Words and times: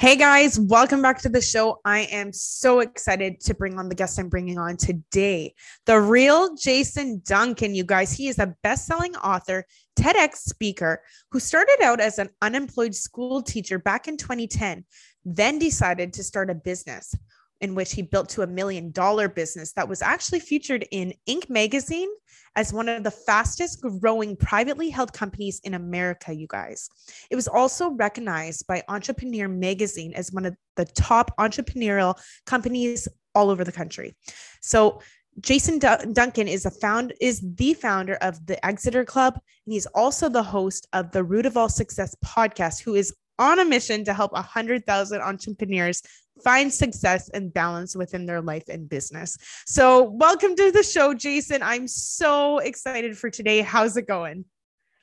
Hey 0.00 0.14
guys, 0.14 0.60
welcome 0.60 1.02
back 1.02 1.18
to 1.22 1.28
the 1.28 1.40
show. 1.40 1.80
I 1.84 2.02
am 2.12 2.32
so 2.32 2.78
excited 2.78 3.40
to 3.40 3.52
bring 3.52 3.80
on 3.80 3.88
the 3.88 3.96
guest 3.96 4.16
I'm 4.16 4.28
bringing 4.28 4.56
on 4.56 4.76
today. 4.76 5.54
The 5.86 5.98
real 5.98 6.54
Jason 6.54 7.20
Duncan, 7.26 7.74
you 7.74 7.82
guys. 7.82 8.12
He 8.12 8.28
is 8.28 8.38
a 8.38 8.54
best 8.62 8.86
selling 8.86 9.16
author, 9.16 9.64
TEDx 9.98 10.36
speaker 10.36 11.02
who 11.32 11.40
started 11.40 11.78
out 11.82 11.98
as 11.98 12.20
an 12.20 12.28
unemployed 12.40 12.94
school 12.94 13.42
teacher 13.42 13.80
back 13.80 14.06
in 14.06 14.16
2010, 14.16 14.84
then 15.24 15.58
decided 15.58 16.12
to 16.12 16.22
start 16.22 16.48
a 16.48 16.54
business 16.54 17.12
in 17.60 17.74
which 17.74 17.92
he 17.92 18.02
built 18.02 18.28
to 18.30 18.42
a 18.42 18.46
million 18.46 18.90
dollar 18.92 19.28
business 19.28 19.72
that 19.72 19.88
was 19.88 20.02
actually 20.02 20.40
featured 20.40 20.86
in 20.90 21.12
Inc. 21.28 21.50
magazine 21.50 22.08
as 22.56 22.72
one 22.72 22.88
of 22.88 23.04
the 23.04 23.10
fastest 23.10 23.80
growing 24.00 24.36
privately 24.36 24.90
held 24.90 25.12
companies 25.12 25.60
in 25.64 25.74
America, 25.74 26.32
you 26.32 26.46
guys. 26.48 26.88
It 27.30 27.36
was 27.36 27.48
also 27.48 27.90
recognized 27.90 28.66
by 28.66 28.82
Entrepreneur 28.88 29.48
magazine 29.48 30.12
as 30.14 30.32
one 30.32 30.44
of 30.44 30.56
the 30.76 30.84
top 30.84 31.30
entrepreneurial 31.38 32.18
companies 32.46 33.08
all 33.34 33.50
over 33.50 33.64
the 33.64 33.72
country. 33.72 34.16
So 34.60 35.00
Jason 35.40 35.78
D- 35.78 36.12
Duncan 36.12 36.48
is 36.48 36.66
a 36.66 36.70
found 36.70 37.12
is 37.20 37.40
the 37.54 37.74
founder 37.74 38.14
of 38.16 38.44
the 38.46 38.64
Exeter 38.66 39.04
Club, 39.04 39.34
and 39.34 39.72
he's 39.72 39.86
also 39.86 40.28
the 40.28 40.42
host 40.42 40.88
of 40.92 41.12
the 41.12 41.22
Root 41.22 41.46
of 41.46 41.56
All 41.56 41.68
Success 41.68 42.16
podcast, 42.24 42.82
who 42.82 42.94
is 42.94 43.14
on 43.38 43.60
a 43.60 43.64
mission 43.64 44.04
to 44.04 44.12
help 44.12 44.32
100,000 44.32 45.20
entrepreneurs 45.20 46.02
find 46.42 46.72
success 46.72 47.28
and 47.30 47.52
balance 47.52 47.96
within 47.96 48.26
their 48.26 48.40
life 48.40 48.68
and 48.68 48.88
business. 48.88 49.36
So, 49.66 50.02
welcome 50.02 50.56
to 50.56 50.70
the 50.72 50.82
show, 50.82 51.14
Jason. 51.14 51.62
I'm 51.62 51.86
so 51.88 52.58
excited 52.58 53.16
for 53.16 53.30
today. 53.30 53.60
How's 53.60 53.96
it 53.96 54.06
going? 54.06 54.44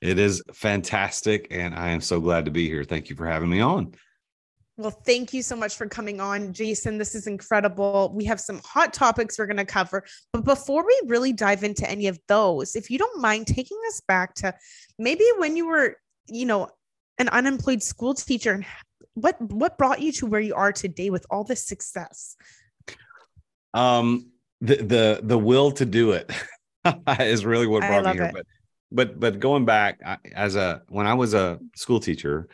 It 0.01 0.19
is 0.19 0.43
fantastic. 0.53 1.47
And 1.51 1.73
I 1.73 1.89
am 1.89 2.01
so 2.01 2.19
glad 2.19 2.45
to 2.45 2.51
be 2.51 2.67
here. 2.67 2.83
Thank 2.83 3.09
you 3.09 3.15
for 3.15 3.25
having 3.25 3.49
me 3.49 3.61
on. 3.61 3.95
Well, 4.77 4.91
thank 4.91 5.33
you 5.33 5.41
so 5.41 5.55
much 5.55 5.77
for 5.77 5.87
coming 5.87 6.19
on, 6.19 6.51
Jason. 6.51 6.97
This 6.97 7.15
is 7.15 7.27
incredible. 7.27 8.11
We 8.13 8.25
have 8.25 8.41
some 8.41 8.59
hot 8.65 8.93
topics 8.93 9.39
we're 9.39 9.45
going 9.45 9.55
to 9.55 9.65
cover. 9.65 10.03
But 10.33 10.43
before 10.43 10.85
we 10.85 11.01
really 11.05 11.31
dive 11.31 11.63
into 11.63 11.89
any 11.89 12.07
of 12.07 12.19
those, 12.27 12.75
if 12.75 12.89
you 12.89 12.97
don't 12.97 13.21
mind 13.21 13.47
taking 13.47 13.77
us 13.87 14.01
back 14.05 14.33
to 14.35 14.53
maybe 14.99 15.23
when 15.37 15.55
you 15.55 15.67
were, 15.67 15.95
you 16.27 16.45
know, 16.45 16.69
an 17.19 17.29
unemployed 17.29 17.81
school 17.81 18.13
teacher 18.13 18.51
and 18.51 18.65
what 19.15 19.41
what 19.41 19.77
brought 19.77 20.01
you 20.01 20.11
to 20.13 20.25
where 20.25 20.41
you 20.41 20.53
are 20.53 20.71
today 20.71 21.09
with 21.09 21.25
all 21.29 21.43
this 21.43 21.65
success? 21.65 22.35
Um 23.73 24.27
the 24.61 24.75
the 24.77 25.19
the 25.23 25.37
will 25.37 25.71
to 25.71 25.85
do 25.85 26.11
it 26.11 26.31
is 27.19 27.45
really 27.45 27.67
what 27.67 27.81
brought 27.81 28.05
me 28.05 28.13
here 28.13 28.23
it. 28.23 28.33
but 28.33 28.45
but 28.91 29.19
but 29.19 29.39
going 29.39 29.65
back 29.65 29.99
I, 30.05 30.17
as 30.33 30.55
a 30.55 30.81
when 30.87 31.07
i 31.07 31.13
was 31.13 31.33
a 31.33 31.59
school 31.75 31.99
teacher 31.99 32.47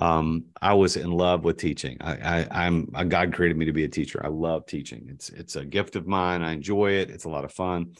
um 0.00 0.46
i 0.60 0.74
was 0.74 0.96
in 0.96 1.10
love 1.10 1.44
with 1.44 1.56
teaching. 1.56 1.96
I, 2.00 2.40
I 2.40 2.66
i'm 2.66 2.90
a 2.94 3.04
god 3.04 3.32
created 3.32 3.56
me 3.56 3.66
to 3.66 3.72
be 3.72 3.84
a 3.84 3.88
teacher. 3.88 4.20
I 4.24 4.28
love 4.28 4.66
teaching. 4.66 5.06
It's 5.08 5.28
it's 5.30 5.56
a 5.56 5.64
gift 5.64 5.96
of 5.96 6.06
mine. 6.06 6.42
I 6.42 6.52
enjoy 6.52 6.92
it. 6.92 7.10
It's 7.10 7.24
a 7.24 7.30
lot 7.30 7.44
of 7.44 7.52
fun 7.52 7.92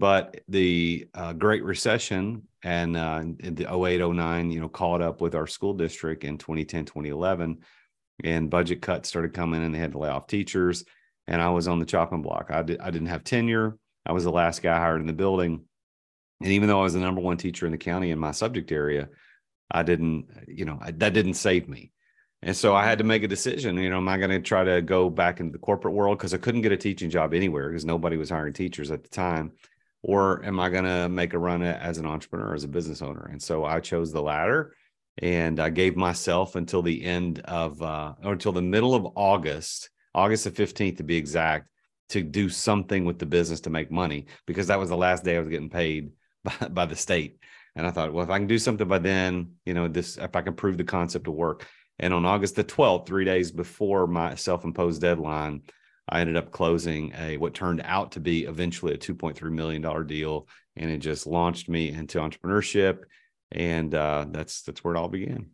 but 0.00 0.40
the 0.48 1.06
uh, 1.12 1.34
Great 1.34 1.62
Recession 1.62 2.48
and 2.62 2.96
uh, 2.96 3.22
the 3.38 3.66
08, 3.70 4.00
09, 4.00 4.50
you 4.50 4.58
know, 4.58 4.68
caught 4.68 5.02
up 5.02 5.20
with 5.20 5.34
our 5.34 5.46
school 5.46 5.74
district 5.74 6.24
in 6.24 6.38
2010, 6.38 6.86
2011, 6.86 7.58
and 8.24 8.48
budget 8.48 8.80
cuts 8.80 9.10
started 9.10 9.34
coming 9.34 9.62
and 9.62 9.74
they 9.74 9.78
had 9.78 9.92
to 9.92 9.98
lay 9.98 10.08
off 10.08 10.26
teachers. 10.26 10.84
And 11.26 11.42
I 11.42 11.50
was 11.50 11.68
on 11.68 11.80
the 11.80 11.84
chopping 11.84 12.22
block. 12.22 12.46
I, 12.48 12.62
did, 12.62 12.80
I 12.80 12.90
didn't 12.90 13.08
have 13.08 13.24
tenure. 13.24 13.76
I 14.06 14.12
was 14.12 14.24
the 14.24 14.32
last 14.32 14.62
guy 14.62 14.78
hired 14.78 15.02
in 15.02 15.06
the 15.06 15.12
building. 15.12 15.64
And 16.40 16.50
even 16.50 16.66
though 16.66 16.80
I 16.80 16.84
was 16.84 16.94
the 16.94 17.00
number 17.00 17.20
one 17.20 17.36
teacher 17.36 17.66
in 17.66 17.72
the 17.72 17.78
county 17.78 18.10
in 18.10 18.18
my 18.18 18.30
subject 18.30 18.72
area, 18.72 19.10
I 19.70 19.82
didn't, 19.82 20.28
you 20.48 20.64
know, 20.64 20.78
I, 20.80 20.92
that 20.92 21.12
didn't 21.12 21.34
save 21.34 21.68
me. 21.68 21.92
And 22.40 22.56
so 22.56 22.74
I 22.74 22.86
had 22.86 22.98
to 22.98 23.04
make 23.04 23.22
a 23.22 23.28
decision. 23.28 23.76
You 23.76 23.90
know, 23.90 23.98
am 23.98 24.08
I 24.08 24.16
going 24.16 24.30
to 24.30 24.40
try 24.40 24.64
to 24.64 24.80
go 24.80 25.10
back 25.10 25.40
into 25.40 25.52
the 25.52 25.58
corporate 25.58 25.92
world 25.92 26.16
because 26.16 26.32
I 26.32 26.38
couldn't 26.38 26.62
get 26.62 26.72
a 26.72 26.78
teaching 26.78 27.10
job 27.10 27.34
anywhere 27.34 27.68
because 27.68 27.84
nobody 27.84 28.16
was 28.16 28.30
hiring 28.30 28.54
teachers 28.54 28.90
at 28.90 29.02
the 29.02 29.10
time 29.10 29.52
or 30.02 30.44
am 30.44 30.58
I 30.58 30.70
going 30.70 30.84
to 30.84 31.08
make 31.08 31.34
a 31.34 31.38
run 31.38 31.62
as 31.62 31.98
an 31.98 32.06
entrepreneur, 32.06 32.54
as 32.54 32.64
a 32.64 32.68
business 32.68 33.02
owner? 33.02 33.28
And 33.30 33.42
so 33.42 33.64
I 33.64 33.80
chose 33.80 34.12
the 34.12 34.22
latter, 34.22 34.74
and 35.18 35.60
I 35.60 35.70
gave 35.70 35.96
myself 35.96 36.56
until 36.56 36.82
the 36.82 37.04
end 37.04 37.40
of, 37.40 37.80
uh, 37.82 38.14
or 38.24 38.32
until 38.32 38.52
the 38.52 38.62
middle 38.62 38.94
of 38.94 39.12
August, 39.16 39.90
August 40.14 40.44
the 40.44 40.50
fifteenth 40.50 40.96
to 40.96 41.04
be 41.04 41.16
exact, 41.16 41.68
to 42.10 42.22
do 42.22 42.48
something 42.48 43.04
with 43.04 43.18
the 43.18 43.26
business 43.26 43.60
to 43.60 43.70
make 43.70 43.90
money 43.90 44.26
because 44.46 44.66
that 44.66 44.78
was 44.78 44.88
the 44.88 44.96
last 44.96 45.24
day 45.24 45.36
I 45.36 45.40
was 45.40 45.48
getting 45.48 45.70
paid 45.70 46.10
by, 46.44 46.68
by 46.68 46.86
the 46.86 46.96
state. 46.96 47.38
And 47.76 47.86
I 47.86 47.90
thought, 47.90 48.12
well, 48.12 48.24
if 48.24 48.30
I 48.30 48.38
can 48.38 48.48
do 48.48 48.58
something 48.58 48.88
by 48.88 48.98
then, 48.98 49.52
you 49.64 49.74
know, 49.74 49.86
this 49.86 50.16
if 50.16 50.34
I 50.34 50.42
can 50.42 50.54
prove 50.54 50.76
the 50.76 50.84
concept 50.84 51.26
to 51.26 51.30
work. 51.30 51.66
And 52.00 52.12
on 52.12 52.24
August 52.24 52.56
the 52.56 52.64
12th, 52.64 53.06
three 53.06 53.24
days 53.24 53.52
before 53.52 54.06
my 54.06 54.34
self-imposed 54.34 55.00
deadline, 55.00 55.62
I 56.10 56.20
ended 56.20 56.36
up 56.36 56.50
closing 56.50 57.12
a 57.16 57.36
what 57.36 57.54
turned 57.54 57.80
out 57.84 58.12
to 58.12 58.20
be 58.20 58.44
eventually 58.44 58.94
a 58.94 58.98
2.3 58.98 59.40
million 59.52 59.80
dollar 59.80 60.02
deal, 60.02 60.48
and 60.76 60.90
it 60.90 60.98
just 60.98 61.26
launched 61.26 61.68
me 61.68 61.90
into 61.90 62.18
entrepreneurship, 62.18 63.04
and 63.52 63.94
uh, 63.94 64.26
that's 64.30 64.62
that's 64.62 64.82
where 64.82 64.94
it 64.94 64.98
all 64.98 65.08
began. 65.08 65.50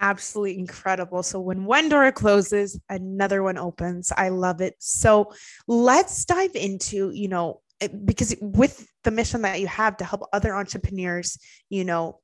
Absolutely 0.00 0.58
incredible. 0.58 1.22
So 1.22 1.40
when 1.40 1.64
one 1.64 1.88
door 1.88 2.10
closes, 2.12 2.80
another 2.88 3.42
one 3.42 3.58
opens. 3.58 4.12
I 4.16 4.30
love 4.30 4.60
it. 4.60 4.76
So 4.78 5.32
let's 5.66 6.24
dive 6.24 6.54
into 6.54 7.10
you 7.10 7.28
know 7.28 7.60
because 8.04 8.34
with 8.40 8.88
the 9.04 9.10
mission 9.10 9.42
that 9.42 9.60
you 9.60 9.66
have 9.66 9.98
to 9.98 10.04
help 10.04 10.22
other 10.32 10.54
entrepreneurs, 10.54 11.38
you 11.68 11.84
know, 11.84 12.20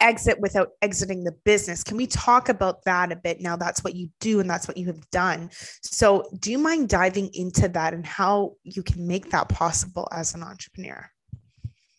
exit 0.00 0.40
without 0.40 0.70
exiting 0.82 1.24
the 1.24 1.32
business. 1.44 1.84
Can 1.84 1.96
we 1.96 2.06
talk 2.06 2.48
about 2.48 2.84
that 2.84 3.12
a 3.12 3.16
bit 3.16 3.40
now? 3.40 3.56
That's 3.56 3.84
what 3.84 3.94
you 3.94 4.08
do 4.20 4.40
and 4.40 4.48
that's 4.48 4.68
what 4.68 4.76
you 4.76 4.86
have 4.86 5.08
done. 5.10 5.50
So, 5.82 6.28
do 6.38 6.50
you 6.50 6.58
mind 6.58 6.88
diving 6.88 7.30
into 7.34 7.68
that 7.68 7.94
and 7.94 8.04
how 8.04 8.54
you 8.62 8.82
can 8.82 9.06
make 9.06 9.30
that 9.30 9.48
possible 9.48 10.08
as 10.12 10.34
an 10.34 10.42
entrepreneur? 10.42 11.10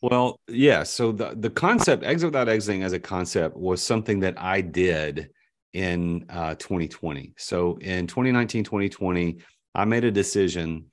Well, 0.01 0.39
yeah. 0.47 0.83
So 0.83 1.11
the 1.11 1.33
the 1.35 1.49
concept 1.49 2.03
exit 2.03 2.27
without 2.27 2.49
exiting 2.49 2.83
as 2.83 2.93
a 2.93 2.99
concept 2.99 3.57
was 3.57 3.81
something 3.81 4.19
that 4.19 4.35
I 4.37 4.61
did 4.61 5.29
in 5.73 6.25
uh, 6.29 6.55
2020. 6.55 7.33
So 7.37 7.77
in 7.81 8.07
2019, 8.07 8.63
2020, 8.63 9.37
I 9.73 9.85
made 9.85 10.03
a 10.03 10.11
decision 10.11 10.85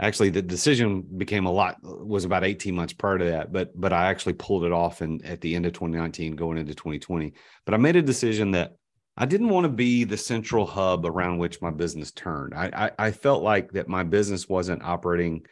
actually 0.00 0.30
the 0.30 0.42
decision 0.42 1.04
became 1.16 1.46
a 1.46 1.52
lot 1.52 1.76
was 1.82 2.24
about 2.24 2.44
18 2.44 2.74
months 2.74 2.92
prior 2.92 3.18
to 3.18 3.24
that 3.24 3.52
but 3.52 3.78
but 3.78 3.92
i 3.92 4.06
actually 4.06 4.32
pulled 4.32 4.64
it 4.64 4.72
off 4.72 5.00
and 5.00 5.24
at 5.24 5.40
the 5.40 5.54
end 5.54 5.66
of 5.66 5.72
2019 5.72 6.36
going 6.36 6.58
into 6.58 6.74
2020 6.74 7.32
but 7.64 7.74
i 7.74 7.76
made 7.76 7.96
a 7.96 8.02
decision 8.02 8.52
that 8.52 8.76
i 9.16 9.26
didn't 9.26 9.48
want 9.48 9.64
to 9.64 9.68
be 9.70 10.04
the 10.04 10.16
central 10.16 10.66
hub 10.66 11.04
around 11.04 11.38
which 11.38 11.60
my 11.60 11.70
business 11.70 12.12
turned. 12.12 12.54
I, 12.54 12.70
I, 12.98 13.06
I 13.06 13.10
felt 13.10 13.42
like 13.42 13.72
that 13.72 13.88
my 13.88 14.04
business 14.04 14.48
wasn't 14.48 14.84
operating 14.84 15.44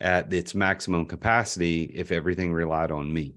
at 0.00 0.32
its 0.32 0.54
maximum 0.54 1.06
capacity 1.06 1.84
if 1.84 2.12
everything 2.12 2.52
relied 2.52 2.90
on 2.90 3.12
me. 3.12 3.34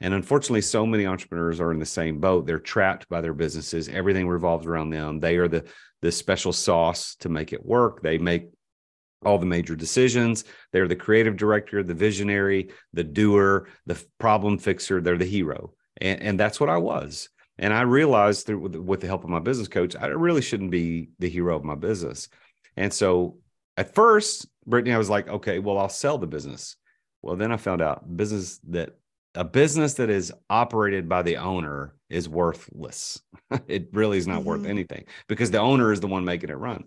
And 0.00 0.14
unfortunately 0.14 0.60
so 0.60 0.86
many 0.86 1.06
entrepreneurs 1.06 1.60
are 1.60 1.72
in 1.72 1.80
the 1.80 1.86
same 1.86 2.20
boat. 2.20 2.46
They're 2.46 2.60
trapped 2.60 3.08
by 3.08 3.20
their 3.20 3.34
businesses. 3.34 3.88
Everything 3.88 4.28
revolves 4.28 4.66
around 4.66 4.90
them. 4.90 5.18
They 5.18 5.36
are 5.36 5.48
the 5.48 5.64
the 6.00 6.12
special 6.12 6.52
sauce 6.52 7.16
to 7.16 7.28
make 7.28 7.52
it 7.52 7.66
work. 7.66 8.02
They 8.02 8.18
make 8.18 8.50
all 9.24 9.38
the 9.38 9.46
major 9.46 9.76
decisions. 9.76 10.44
They're 10.72 10.88
the 10.88 10.96
creative 10.96 11.36
director, 11.36 11.82
the 11.82 11.94
visionary, 11.94 12.70
the 12.92 13.04
doer, 13.04 13.68
the 13.86 14.02
problem 14.18 14.58
fixer. 14.58 15.00
They're 15.00 15.18
the 15.18 15.24
hero. 15.24 15.72
And, 16.00 16.22
and 16.22 16.40
that's 16.40 16.60
what 16.60 16.70
I 16.70 16.76
was. 16.76 17.28
And 17.58 17.74
I 17.74 17.82
realized 17.82 18.46
through, 18.46 18.60
with, 18.60 18.76
with 18.76 19.00
the 19.00 19.08
help 19.08 19.24
of 19.24 19.30
my 19.30 19.40
business 19.40 19.68
coach, 19.68 19.96
I 19.96 20.06
really 20.06 20.42
shouldn't 20.42 20.70
be 20.70 21.10
the 21.18 21.28
hero 21.28 21.56
of 21.56 21.64
my 21.64 21.74
business. 21.74 22.28
And 22.76 22.92
so 22.92 23.38
at 23.76 23.94
first, 23.94 24.46
Brittany, 24.66 24.94
I 24.94 24.98
was 24.98 25.10
like, 25.10 25.28
okay, 25.28 25.58
well, 25.58 25.78
I'll 25.78 25.88
sell 25.88 26.18
the 26.18 26.26
business. 26.26 26.76
Well, 27.22 27.36
then 27.36 27.50
I 27.50 27.56
found 27.56 27.82
out 27.82 28.16
business 28.16 28.60
that 28.68 28.90
a 29.34 29.44
business 29.44 29.94
that 29.94 30.10
is 30.10 30.32
operated 30.48 31.08
by 31.08 31.22
the 31.22 31.36
owner 31.36 31.94
is 32.08 32.28
worthless. 32.28 33.20
it 33.68 33.88
really 33.92 34.18
is 34.18 34.26
not 34.26 34.40
mm-hmm. 34.40 34.48
worth 34.48 34.66
anything 34.66 35.04
because 35.28 35.50
the 35.50 35.60
owner 35.60 35.92
is 35.92 36.00
the 36.00 36.06
one 36.06 36.24
making 36.24 36.50
it 36.50 36.54
run. 36.54 36.84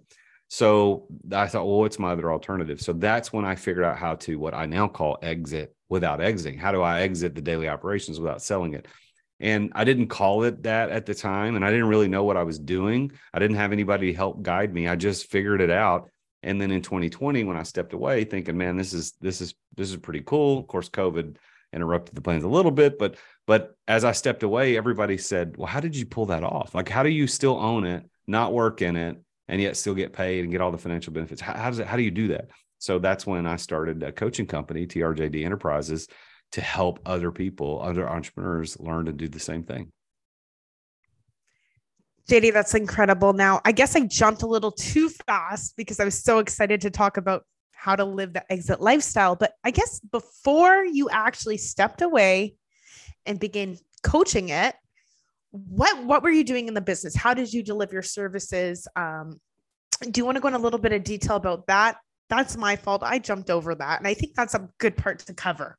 So 0.53 1.07
I 1.31 1.47
thought, 1.47 1.65
well, 1.65 1.79
what's 1.79 1.97
my 1.97 2.11
other 2.11 2.29
alternative? 2.29 2.81
So 2.81 2.91
that's 2.91 3.31
when 3.31 3.45
I 3.45 3.55
figured 3.55 3.85
out 3.85 3.97
how 3.97 4.15
to 4.15 4.37
what 4.37 4.53
I 4.53 4.65
now 4.65 4.89
call 4.89 5.17
exit 5.21 5.73
without 5.87 6.19
exiting. 6.19 6.59
How 6.59 6.73
do 6.73 6.81
I 6.81 7.03
exit 7.03 7.35
the 7.35 7.41
daily 7.41 7.69
operations 7.69 8.19
without 8.19 8.41
selling 8.41 8.73
it? 8.73 8.85
And 9.39 9.71
I 9.75 9.85
didn't 9.85 10.07
call 10.09 10.43
it 10.43 10.63
that 10.63 10.89
at 10.89 11.05
the 11.05 11.15
time. 11.15 11.55
And 11.55 11.63
I 11.63 11.71
didn't 11.71 11.87
really 11.87 12.09
know 12.09 12.25
what 12.25 12.35
I 12.35 12.43
was 12.43 12.59
doing. 12.59 13.13
I 13.33 13.39
didn't 13.39 13.55
have 13.55 13.71
anybody 13.71 14.11
help 14.11 14.41
guide 14.41 14.73
me. 14.73 14.89
I 14.89 14.97
just 14.97 15.31
figured 15.31 15.61
it 15.61 15.69
out. 15.69 16.09
And 16.43 16.59
then 16.59 16.69
in 16.69 16.81
2020, 16.81 17.45
when 17.45 17.55
I 17.55 17.63
stepped 17.63 17.93
away, 17.93 18.25
thinking, 18.25 18.57
man, 18.57 18.75
this 18.75 18.91
is 18.91 19.13
this 19.21 19.39
is 19.39 19.53
this 19.77 19.89
is 19.89 19.95
pretty 19.95 20.21
cool. 20.25 20.59
Of 20.59 20.67
course, 20.67 20.89
COVID 20.89 21.37
interrupted 21.71 22.13
the 22.13 22.21
plans 22.21 22.43
a 22.43 22.49
little 22.49 22.71
bit, 22.71 22.99
but 22.99 23.15
but 23.47 23.77
as 23.87 24.03
I 24.03 24.11
stepped 24.11 24.43
away, 24.43 24.75
everybody 24.75 25.17
said, 25.17 25.55
Well, 25.55 25.67
how 25.67 25.79
did 25.79 25.95
you 25.95 26.05
pull 26.05 26.25
that 26.25 26.43
off? 26.43 26.75
Like, 26.75 26.89
how 26.89 27.03
do 27.03 27.09
you 27.09 27.25
still 27.25 27.57
own 27.57 27.85
it, 27.85 28.03
not 28.27 28.51
work 28.51 28.81
in 28.81 28.97
it, 28.97 29.17
and 29.47 29.61
yet 29.61 29.77
still 29.77 29.93
get 29.95 30.13
paid 30.13 30.43
and 30.43 30.51
get 30.51 30.61
all 30.61 30.71
the 30.71 30.77
financial 30.77 31.13
benefits? 31.13 31.41
How, 31.41 31.53
how 31.53 31.69
does 31.69 31.79
it 31.79 31.87
how 31.87 31.97
do 31.97 32.03
you 32.03 32.11
do 32.11 32.29
that? 32.29 32.49
So 32.79 32.97
that's 32.97 33.27
when 33.27 33.45
I 33.45 33.57
started 33.57 34.01
a 34.01 34.11
coaching 34.11 34.47
company, 34.47 34.87
TRJD 34.87 35.45
Enterprises, 35.45 36.07
to 36.53 36.61
help 36.61 36.99
other 37.05 37.31
people, 37.31 37.81
other 37.81 38.09
entrepreneurs 38.09 38.79
learn 38.79 39.05
to 39.05 39.13
do 39.13 39.27
the 39.27 39.39
same 39.39 39.63
thing. 39.63 39.91
JD, 42.29 42.53
that's 42.53 42.75
incredible. 42.75 43.33
Now, 43.33 43.61
I 43.65 43.71
guess 43.71 43.95
I 43.95 44.01
jumped 44.01 44.41
a 44.41 44.47
little 44.47 44.71
too 44.71 45.09
fast 45.27 45.75
because 45.75 45.99
I 45.99 46.05
was 46.05 46.21
so 46.23 46.39
excited 46.39 46.81
to 46.81 46.89
talk 46.89 47.17
about 47.17 47.45
how 47.71 47.95
to 47.95 48.05
live 48.05 48.33
the 48.33 48.51
exit 48.51 48.79
lifestyle. 48.79 49.35
But 49.35 49.53
I 49.63 49.71
guess 49.71 49.99
before 49.99 50.85
you 50.85 51.09
actually 51.09 51.57
stepped 51.57 52.01
away 52.01 52.55
and 53.25 53.39
began 53.39 53.77
coaching 54.03 54.49
it, 54.49 54.75
what 55.51 56.03
what 56.05 56.23
were 56.23 56.29
you 56.29 56.43
doing 56.43 56.67
in 56.67 56.73
the 56.73 56.81
business? 56.81 57.15
How 57.15 57.33
did 57.33 57.53
you 57.53 57.63
deliver 57.63 57.93
your 57.93 58.01
services? 58.01 58.87
Um, 58.95 59.39
do 60.01 60.19
you 60.19 60.25
want 60.25 60.37
to 60.37 60.41
go 60.41 60.47
in 60.47 60.53
a 60.53 60.59
little 60.59 60.79
bit 60.79 60.93
of 60.93 61.03
detail 61.03 61.35
about 61.35 61.67
that? 61.67 61.97
That's 62.29 62.55
my 62.55 62.75
fault. 62.75 63.03
I 63.03 63.19
jumped 63.19 63.49
over 63.49 63.75
that, 63.75 63.99
and 63.99 64.07
I 64.07 64.13
think 64.13 64.35
that's 64.35 64.55
a 64.55 64.69
good 64.77 64.95
part 64.95 65.19
to 65.19 65.33
cover. 65.33 65.77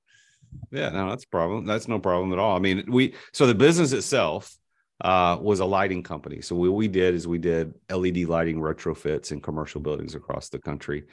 Yeah, 0.71 0.91
no, 0.91 1.09
that's 1.09 1.25
problem. 1.25 1.65
That's 1.65 1.89
no 1.89 1.99
problem 1.99 2.33
at 2.33 2.39
all. 2.39 2.57
I 2.57 2.61
mean, 2.61 2.85
we 2.89 3.15
so 3.33 3.47
the 3.47 3.55
business 3.55 3.93
itself 3.93 4.55
uh, 5.03 5.39
was 5.41 5.61
a 5.61 5.65
lighting 5.65 6.03
company. 6.03 6.43
So 6.43 6.55
what 6.55 6.73
we 6.73 6.89
did 6.89 7.15
is 7.15 7.27
we 7.27 7.39
did 7.39 7.75
LED 7.91 8.19
lighting 8.29 8.61
retrofits 8.61 9.33
in 9.33 9.41
commercial 9.41 9.81
buildings 9.81 10.15
across 10.15 10.49
the 10.49 10.59
country. 10.59 11.05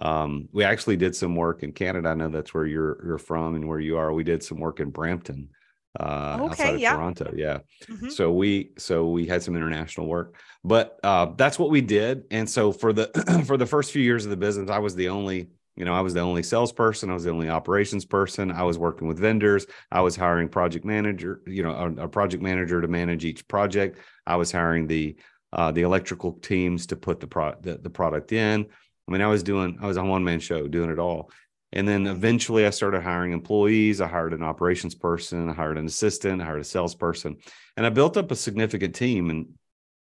Um, 0.00 0.48
we 0.52 0.64
actually 0.64 0.96
did 0.96 1.14
some 1.14 1.36
work 1.36 1.62
in 1.62 1.72
Canada. 1.72 2.08
I 2.08 2.14
know 2.14 2.28
that's 2.28 2.52
where 2.52 2.66
you're 2.66 3.04
you're 3.04 3.18
from 3.18 3.54
and 3.54 3.68
where 3.68 3.80
you 3.80 3.96
are. 3.96 4.12
We 4.12 4.24
did 4.24 4.42
some 4.42 4.58
work 4.58 4.80
in 4.80 4.90
Brampton, 4.90 5.50
uh, 5.98 6.38
okay, 6.40 6.44
outside 6.44 6.74
of 6.74 6.80
yeah. 6.80 6.94
Toronto. 6.94 7.32
Yeah. 7.36 7.58
Mm-hmm. 7.88 8.08
So 8.10 8.32
we 8.32 8.70
so 8.78 9.08
we 9.08 9.26
had 9.26 9.42
some 9.42 9.56
international 9.56 10.06
work, 10.06 10.36
but 10.64 10.98
uh, 11.02 11.26
that's 11.36 11.58
what 11.58 11.70
we 11.70 11.80
did. 11.80 12.24
And 12.30 12.48
so 12.48 12.72
for 12.72 12.92
the 12.92 13.08
for 13.46 13.56
the 13.56 13.66
first 13.66 13.92
few 13.92 14.02
years 14.02 14.24
of 14.24 14.30
the 14.30 14.36
business, 14.36 14.70
I 14.70 14.78
was 14.78 14.94
the 14.94 15.08
only 15.08 15.48
you 15.76 15.86
know, 15.86 15.94
I 15.94 16.02
was 16.02 16.12
the 16.12 16.20
only 16.20 16.42
salesperson. 16.42 17.08
I 17.08 17.14
was 17.14 17.24
the 17.24 17.30
only 17.30 17.48
operations 17.48 18.04
person. 18.04 18.52
I 18.52 18.62
was 18.62 18.78
working 18.78 19.08
with 19.08 19.18
vendors. 19.18 19.64
I 19.90 20.02
was 20.02 20.14
hiring 20.14 20.50
project 20.50 20.84
manager, 20.84 21.40
you 21.46 21.62
know, 21.62 21.72
a, 21.72 22.04
a 22.04 22.08
project 22.08 22.42
manager 22.42 22.82
to 22.82 22.88
manage 22.88 23.24
each 23.24 23.48
project. 23.48 23.98
I 24.26 24.36
was 24.36 24.52
hiring 24.52 24.86
the 24.86 25.16
uh, 25.52 25.70
the 25.70 25.82
electrical 25.82 26.32
teams 26.32 26.86
to 26.86 26.96
put 26.96 27.20
the, 27.20 27.26
pro- 27.26 27.54
the, 27.60 27.76
the 27.76 27.90
product 27.90 28.32
in. 28.32 28.66
I 29.06 29.12
mean, 29.12 29.20
I 29.20 29.26
was 29.26 29.42
doing, 29.42 29.78
I 29.82 29.86
was 29.86 29.96
a 29.98 30.04
one 30.04 30.24
man 30.24 30.40
show 30.40 30.66
doing 30.66 30.90
it 30.90 30.98
all. 30.98 31.30
And 31.72 31.88
then 31.88 32.06
eventually 32.06 32.66
I 32.66 32.70
started 32.70 33.02
hiring 33.02 33.32
employees. 33.32 34.00
I 34.00 34.06
hired 34.06 34.34
an 34.34 34.42
operations 34.42 34.94
person, 34.94 35.48
I 35.48 35.54
hired 35.54 35.78
an 35.78 35.86
assistant, 35.86 36.42
I 36.42 36.44
hired 36.44 36.60
a 36.60 36.64
salesperson, 36.64 37.36
and 37.76 37.86
I 37.86 37.88
built 37.88 38.16
up 38.16 38.30
a 38.30 38.36
significant 38.36 38.94
team 38.94 39.30
and, 39.30 39.48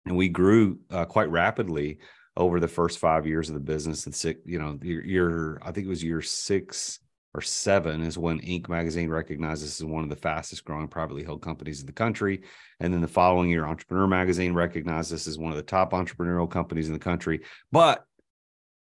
and 0.05 0.17
we 0.17 0.29
grew 0.29 0.79
uh, 0.91 1.05
quite 1.05 1.29
rapidly 1.29 1.99
over 2.37 2.59
the 2.59 2.67
first 2.67 2.99
five 2.99 3.25
years 3.25 3.49
of 3.49 3.53
the 3.53 3.61
business. 3.61 4.05
And 4.05 4.13
six, 4.13 4.41
you 4.45 4.59
know, 4.59 4.77
year, 4.81 5.59
I 5.61 5.71
think 5.71 5.85
it 5.85 5.89
was 5.89 6.03
year 6.03 6.21
six 6.21 6.99
or 7.33 7.41
seven 7.41 8.01
is 8.01 8.17
when 8.17 8.39
Inc. 8.39 8.69
magazine 8.69 9.09
recognized 9.09 9.63
this 9.63 9.81
as 9.81 9.85
one 9.85 10.03
of 10.03 10.09
the 10.09 10.15
fastest 10.15 10.63
growing 10.63 10.87
privately 10.87 11.23
held 11.23 11.41
companies 11.41 11.79
in 11.79 11.85
the 11.85 11.91
country. 11.91 12.43
And 12.79 12.93
then 12.93 13.01
the 13.01 13.07
following 13.07 13.49
year, 13.49 13.65
Entrepreneur 13.65 14.07
magazine 14.07 14.53
recognized 14.53 15.11
this 15.11 15.27
as 15.27 15.37
one 15.37 15.51
of 15.51 15.57
the 15.57 15.63
top 15.63 15.91
entrepreneurial 15.91 16.49
companies 16.49 16.87
in 16.87 16.93
the 16.93 16.99
country. 16.99 17.41
But, 17.71 18.05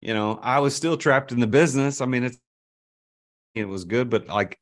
you 0.00 0.14
know, 0.14 0.38
I 0.42 0.60
was 0.60 0.74
still 0.74 0.96
trapped 0.96 1.32
in 1.32 1.40
the 1.40 1.46
business. 1.46 2.00
I 2.00 2.06
mean, 2.06 2.24
it's, 2.24 2.38
it 3.54 3.64
was 3.66 3.84
good, 3.84 4.10
but 4.10 4.26
like 4.28 4.58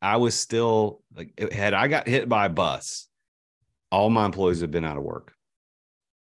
I 0.00 0.16
was 0.16 0.34
still 0.34 1.02
like, 1.14 1.38
had 1.52 1.74
I 1.74 1.88
got 1.88 2.08
hit 2.08 2.28
by 2.28 2.46
a 2.46 2.50
bus, 2.50 3.08
all 3.90 4.10
my 4.10 4.24
employees 4.24 4.60
have 4.62 4.70
been 4.70 4.84
out 4.84 4.96
of 4.96 5.04
work. 5.04 5.32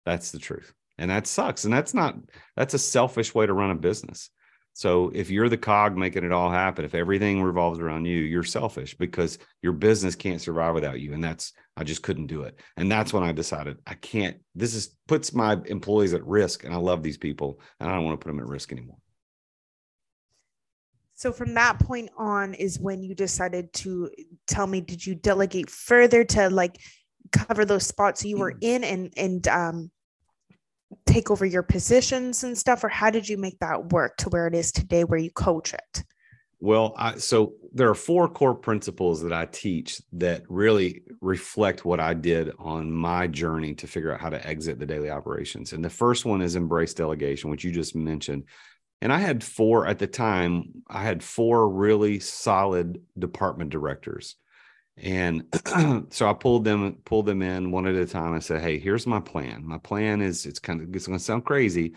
That's 0.05 0.31
the 0.31 0.39
truth. 0.39 0.73
And 0.97 1.09
that 1.09 1.25
sucks 1.25 1.63
and 1.63 1.73
that's 1.73 1.93
not 1.93 2.15
that's 2.55 2.73
a 2.73 2.79
selfish 2.79 3.33
way 3.33 3.45
to 3.45 3.53
run 3.53 3.71
a 3.71 3.75
business. 3.75 4.29
So 4.73 5.11
if 5.13 5.29
you're 5.29 5.49
the 5.49 5.57
cog 5.57 5.97
making 5.97 6.23
it 6.23 6.31
all 6.31 6.49
happen 6.49 6.85
if 6.85 6.95
everything 6.95 7.41
revolves 7.41 7.79
around 7.79 8.05
you 8.05 8.19
you're 8.19 8.43
selfish 8.43 8.95
because 8.97 9.37
your 9.61 9.73
business 9.73 10.15
can't 10.15 10.41
survive 10.41 10.75
without 10.75 10.99
you 10.99 11.13
and 11.13 11.23
that's 11.23 11.53
i 11.75 11.83
just 11.83 12.03
couldn't 12.03 12.27
do 12.27 12.43
it. 12.43 12.59
And 12.77 12.91
that's 12.91 13.13
when 13.13 13.23
i 13.23 13.31
decided 13.31 13.77
i 13.87 13.95
can't 13.95 14.37
this 14.53 14.75
is 14.75 14.95
puts 15.07 15.33
my 15.33 15.57
employees 15.65 16.13
at 16.13 16.25
risk 16.25 16.63
and 16.63 16.73
i 16.73 16.77
love 16.77 17.03
these 17.03 17.17
people 17.17 17.59
and 17.79 17.89
i 17.89 17.95
don't 17.95 18.05
want 18.05 18.19
to 18.19 18.23
put 18.23 18.31
them 18.31 18.39
at 18.39 18.47
risk 18.47 18.71
anymore 18.71 18.97
so 21.21 21.31
from 21.31 21.53
that 21.53 21.77
point 21.77 22.09
on 22.17 22.55
is 22.55 22.79
when 22.79 23.03
you 23.03 23.13
decided 23.13 23.71
to 23.73 24.09
tell 24.47 24.65
me 24.65 24.81
did 24.81 25.05
you 25.05 25.13
delegate 25.13 25.69
further 25.69 26.23
to 26.23 26.49
like 26.49 26.79
cover 27.31 27.63
those 27.63 27.85
spots 27.85 28.25
you 28.25 28.39
were 28.39 28.53
mm. 28.53 28.57
in 28.61 28.83
and 28.83 29.13
and 29.15 29.47
um 29.47 29.91
take 31.05 31.29
over 31.29 31.45
your 31.45 31.61
positions 31.61 32.43
and 32.43 32.57
stuff? 32.57 32.83
Or 32.83 32.89
how 32.89 33.11
did 33.11 33.29
you 33.29 33.37
make 33.37 33.59
that 33.59 33.91
work 33.91 34.17
to 34.17 34.29
where 34.29 34.47
it 34.47 34.55
is 34.55 34.71
today 34.71 35.03
where 35.03 35.19
you 35.19 35.29
coach 35.29 35.75
it? 35.75 36.03
Well 36.59 36.95
I, 36.97 37.17
so 37.17 37.53
there 37.71 37.89
are 37.89 37.95
four 37.95 38.27
core 38.27 38.55
principles 38.55 39.21
that 39.21 39.31
i 39.31 39.45
teach 39.45 40.01
that 40.13 40.41
really 40.49 41.03
reflect 41.21 41.85
what 41.85 41.99
i 41.99 42.15
did 42.15 42.51
on 42.57 42.91
my 42.91 43.27
journey 43.27 43.75
to 43.75 43.85
figure 43.85 44.11
out 44.11 44.21
how 44.21 44.31
to 44.31 44.47
exit 44.47 44.79
the 44.79 44.87
daily 44.87 45.11
operations. 45.11 45.73
And 45.73 45.85
the 45.85 45.89
first 45.89 46.25
one 46.25 46.41
is 46.41 46.55
embrace 46.55 46.95
delegation 46.95 47.51
which 47.51 47.63
you 47.63 47.71
just 47.71 47.95
mentioned 47.95 48.45
and 49.01 49.11
i 49.11 49.17
had 49.17 49.43
four 49.43 49.85
at 49.87 49.99
the 49.99 50.07
time 50.07 50.83
i 50.87 51.01
had 51.01 51.23
four 51.23 51.69
really 51.69 52.19
solid 52.19 53.01
department 53.17 53.69
directors 53.69 54.35
and 54.97 55.43
so 56.09 56.29
I 56.29 56.33
pulled 56.33 56.65
them 56.65 56.97
pulled 57.05 57.25
them 57.25 57.41
in 57.41 57.71
one 57.71 57.87
at 57.87 57.95
a 57.95 58.05
time. 58.05 58.33
I 58.33 58.39
said, 58.39 58.61
"Hey, 58.61 58.77
here's 58.77 59.07
my 59.07 59.19
plan. 59.19 59.65
My 59.65 59.77
plan 59.77 60.21
is 60.21 60.45
it's 60.45 60.59
kind 60.59 60.81
of 60.81 60.93
it's 60.95 61.07
going 61.07 61.17
to 61.17 61.23
sound 61.23 61.45
crazy, 61.45 61.95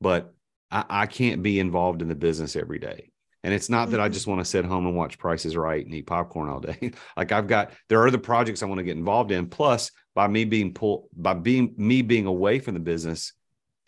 but 0.00 0.34
I, 0.70 0.84
I, 0.88 1.06
can't 1.06 1.42
be 1.42 1.60
involved 1.60 2.02
in 2.02 2.08
the 2.08 2.14
business 2.14 2.56
every 2.56 2.78
day. 2.78 3.10
And 3.42 3.54
it's 3.54 3.70
not 3.70 3.90
that 3.90 4.00
I 4.00 4.06
mm-hmm. 4.06 4.14
just 4.14 4.26
want 4.26 4.40
to 4.40 4.44
sit 4.44 4.64
home 4.64 4.86
and 4.86 4.96
watch 4.96 5.18
Prices 5.18 5.56
Right 5.56 5.84
and 5.84 5.94
eat 5.94 6.06
popcorn 6.06 6.48
all 6.48 6.60
day. 6.60 6.92
like 7.16 7.30
I've 7.30 7.46
got 7.46 7.72
there 7.88 8.00
are 8.00 8.08
other 8.08 8.18
projects 8.18 8.62
I 8.62 8.66
want 8.66 8.78
to 8.78 8.84
get 8.84 8.96
involved 8.96 9.30
in. 9.30 9.46
Plus, 9.46 9.90
by 10.14 10.26
me 10.26 10.44
being 10.44 10.74
pulled 10.74 11.08
by 11.16 11.34
being 11.34 11.74
me 11.76 12.02
being 12.02 12.26
away 12.26 12.58
from 12.58 12.74
the 12.74 12.80
business 12.80 13.32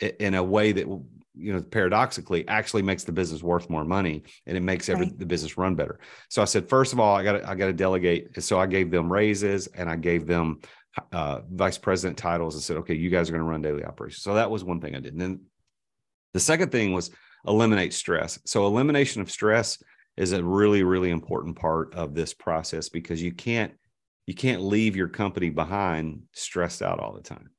in 0.00 0.34
a 0.34 0.42
way 0.42 0.72
that 0.72 0.86
you 1.36 1.52
know 1.52 1.60
paradoxically 1.60 2.46
actually 2.48 2.82
makes 2.82 3.04
the 3.04 3.12
business 3.12 3.42
worth 3.42 3.68
more 3.68 3.84
money 3.84 4.22
and 4.46 4.56
it 4.56 4.62
makes 4.62 4.88
every 4.88 5.06
right. 5.06 5.18
the 5.18 5.26
business 5.26 5.58
run 5.58 5.74
better. 5.74 5.98
So 6.28 6.42
i 6.42 6.44
said 6.44 6.68
first 6.68 6.92
of 6.92 7.00
all 7.00 7.14
i 7.14 7.22
got 7.22 7.44
i 7.44 7.54
got 7.54 7.66
to 7.66 7.72
delegate. 7.72 8.42
So 8.42 8.58
i 8.58 8.66
gave 8.66 8.90
them 8.90 9.12
raises 9.12 9.66
and 9.68 9.88
i 9.88 9.96
gave 9.96 10.26
them 10.26 10.60
uh, 11.12 11.40
vice 11.50 11.76
president 11.76 12.16
titles 12.16 12.54
and 12.54 12.62
said 12.62 12.78
okay 12.78 12.94
you 12.94 13.10
guys 13.10 13.28
are 13.28 13.32
going 13.32 13.44
to 13.44 13.50
run 13.50 13.62
daily 13.62 13.84
operations. 13.84 14.22
So 14.22 14.34
that 14.34 14.50
was 14.50 14.64
one 14.64 14.80
thing 14.80 14.96
i 14.96 15.00
did. 15.00 15.12
And 15.12 15.20
then 15.20 15.40
the 16.32 16.40
second 16.40 16.72
thing 16.72 16.92
was 16.92 17.10
eliminate 17.46 17.94
stress. 17.94 18.38
So 18.44 18.66
elimination 18.66 19.22
of 19.22 19.30
stress 19.30 19.82
is 20.16 20.32
a 20.32 20.42
really 20.42 20.82
really 20.82 21.10
important 21.10 21.56
part 21.56 21.94
of 21.94 22.14
this 22.14 22.32
process 22.32 22.88
because 22.88 23.22
you 23.22 23.32
can't 23.32 23.72
you 24.26 24.34
can't 24.34 24.62
leave 24.62 24.96
your 24.96 25.08
company 25.08 25.50
behind 25.50 26.22
stressed 26.32 26.82
out 26.82 26.98
all 26.98 27.12
the 27.12 27.22
time 27.22 27.50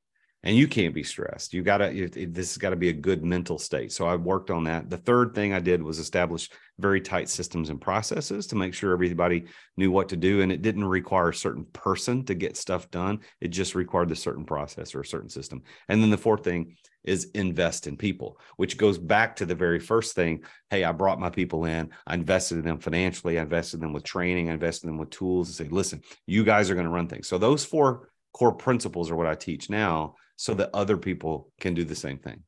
and 0.44 0.56
you 0.56 0.68
can't 0.68 0.94
be 0.94 1.02
stressed. 1.02 1.52
You 1.52 1.62
got 1.62 1.78
to, 1.78 2.08
this 2.08 2.54
has 2.54 2.58
got 2.58 2.70
to 2.70 2.76
be 2.76 2.90
a 2.90 2.92
good 2.92 3.24
mental 3.24 3.58
state. 3.58 3.90
So 3.90 4.06
I 4.06 4.14
worked 4.14 4.50
on 4.50 4.64
that. 4.64 4.88
The 4.88 4.96
third 4.96 5.34
thing 5.34 5.52
I 5.52 5.58
did 5.58 5.82
was 5.82 5.98
establish 5.98 6.48
very 6.78 7.00
tight 7.00 7.28
systems 7.28 7.70
and 7.70 7.80
processes 7.80 8.46
to 8.48 8.56
make 8.56 8.72
sure 8.72 8.92
everybody 8.92 9.46
knew 9.76 9.90
what 9.90 10.08
to 10.10 10.16
do. 10.16 10.42
And 10.42 10.52
it 10.52 10.62
didn't 10.62 10.84
require 10.84 11.30
a 11.30 11.34
certain 11.34 11.64
person 11.72 12.24
to 12.26 12.34
get 12.34 12.56
stuff 12.56 12.88
done, 12.90 13.20
it 13.40 13.48
just 13.48 13.74
required 13.74 14.12
a 14.12 14.16
certain 14.16 14.44
process 14.44 14.94
or 14.94 15.00
a 15.00 15.06
certain 15.06 15.28
system. 15.28 15.62
And 15.88 16.00
then 16.00 16.10
the 16.10 16.16
fourth 16.16 16.44
thing 16.44 16.76
is 17.02 17.30
invest 17.34 17.88
in 17.88 17.96
people, 17.96 18.38
which 18.56 18.76
goes 18.76 18.98
back 18.98 19.34
to 19.36 19.46
the 19.46 19.54
very 19.54 19.80
first 19.80 20.14
thing. 20.14 20.44
Hey, 20.70 20.84
I 20.84 20.92
brought 20.92 21.18
my 21.18 21.30
people 21.30 21.64
in, 21.64 21.90
I 22.06 22.14
invested 22.14 22.58
in 22.58 22.64
them 22.64 22.78
financially, 22.78 23.38
I 23.38 23.42
invested 23.42 23.78
in 23.78 23.80
them 23.80 23.92
with 23.92 24.04
training, 24.04 24.50
I 24.50 24.52
invested 24.52 24.86
in 24.86 24.92
them 24.92 24.98
with 24.98 25.10
tools 25.10 25.48
to 25.48 25.54
say, 25.54 25.68
listen, 25.68 26.02
you 26.26 26.44
guys 26.44 26.70
are 26.70 26.74
going 26.74 26.86
to 26.86 26.92
run 26.92 27.08
things. 27.08 27.26
So 27.26 27.38
those 27.38 27.64
four 27.64 28.10
core 28.32 28.52
principles 28.52 29.10
are 29.10 29.16
what 29.16 29.26
I 29.26 29.34
teach 29.34 29.68
now 29.70 30.14
so 30.38 30.54
that 30.54 30.70
other 30.72 30.96
people 30.96 31.50
can 31.60 31.74
do 31.74 31.84
the 31.84 31.96
same 31.96 32.16
thing. 32.16 32.44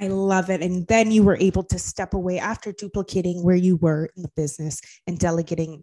I 0.00 0.06
love 0.06 0.48
it. 0.48 0.62
And 0.62 0.86
then 0.86 1.10
you 1.10 1.24
were 1.24 1.36
able 1.40 1.64
to 1.64 1.78
step 1.78 2.14
away 2.14 2.38
after 2.38 2.70
duplicating 2.70 3.42
where 3.42 3.56
you 3.56 3.76
were 3.76 4.08
in 4.16 4.22
the 4.22 4.30
business 4.36 4.80
and 5.08 5.18
delegating 5.18 5.82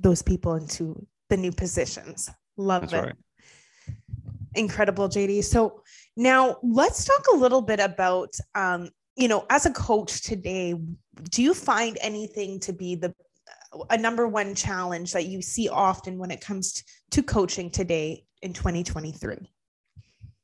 those 0.00 0.22
people 0.22 0.54
into 0.54 1.06
the 1.28 1.36
new 1.36 1.52
positions. 1.52 2.30
Love 2.56 2.90
That's 2.90 2.92
it. 2.94 3.06
Right. 3.06 3.94
Incredible, 4.54 5.10
JD. 5.10 5.44
So 5.44 5.82
now 6.16 6.56
let's 6.62 7.04
talk 7.04 7.26
a 7.34 7.36
little 7.36 7.60
bit 7.60 7.78
about, 7.78 8.34
um, 8.54 8.88
you 9.14 9.28
know, 9.28 9.44
as 9.50 9.66
a 9.66 9.70
coach 9.70 10.22
today, 10.22 10.74
do 11.30 11.42
you 11.42 11.52
find 11.52 11.98
anything 12.00 12.60
to 12.60 12.72
be 12.72 12.94
the 12.94 13.12
a 13.90 13.98
number 13.98 14.26
one 14.26 14.54
challenge 14.54 15.12
that 15.12 15.26
you 15.26 15.42
see 15.42 15.68
often 15.68 16.16
when 16.16 16.30
it 16.30 16.40
comes 16.40 16.82
to 17.10 17.22
coaching 17.22 17.70
today 17.70 18.24
in 18.40 18.54
2023? 18.54 19.50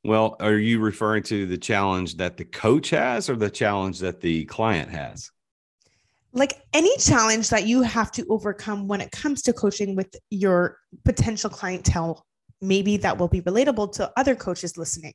Well, 0.05 0.35
are 0.39 0.53
you 0.53 0.79
referring 0.79 1.23
to 1.23 1.47
the 1.47 1.57
challenge 1.57 2.17
that 2.17 2.37
the 2.37 2.45
coach 2.45 2.91
has 2.91 3.27
or 3.27 3.35
the 3.35 3.49
challenge 3.49 3.97
that 3.99 4.21
the 4.21 4.45
client 4.45 4.91
has? 4.91 5.31
Like 6.31 6.61
any 6.73 6.95
challenge 6.97 7.49
that 7.49 7.65
you 7.65 7.81
have 7.81 8.11
to 8.11 8.25
overcome 8.29 8.87
when 8.87 9.01
it 9.01 9.09
comes 9.09 9.41
to 9.43 9.53
coaching 9.53 9.95
with 9.95 10.15
your 10.29 10.77
potential 11.05 11.49
clientele, 11.49 12.23
maybe 12.61 12.97
that 12.97 13.17
will 13.17 13.29
be 13.29 13.41
relatable 13.41 13.93
to 13.93 14.11
other 14.15 14.35
coaches 14.35 14.77
listening. 14.77 15.13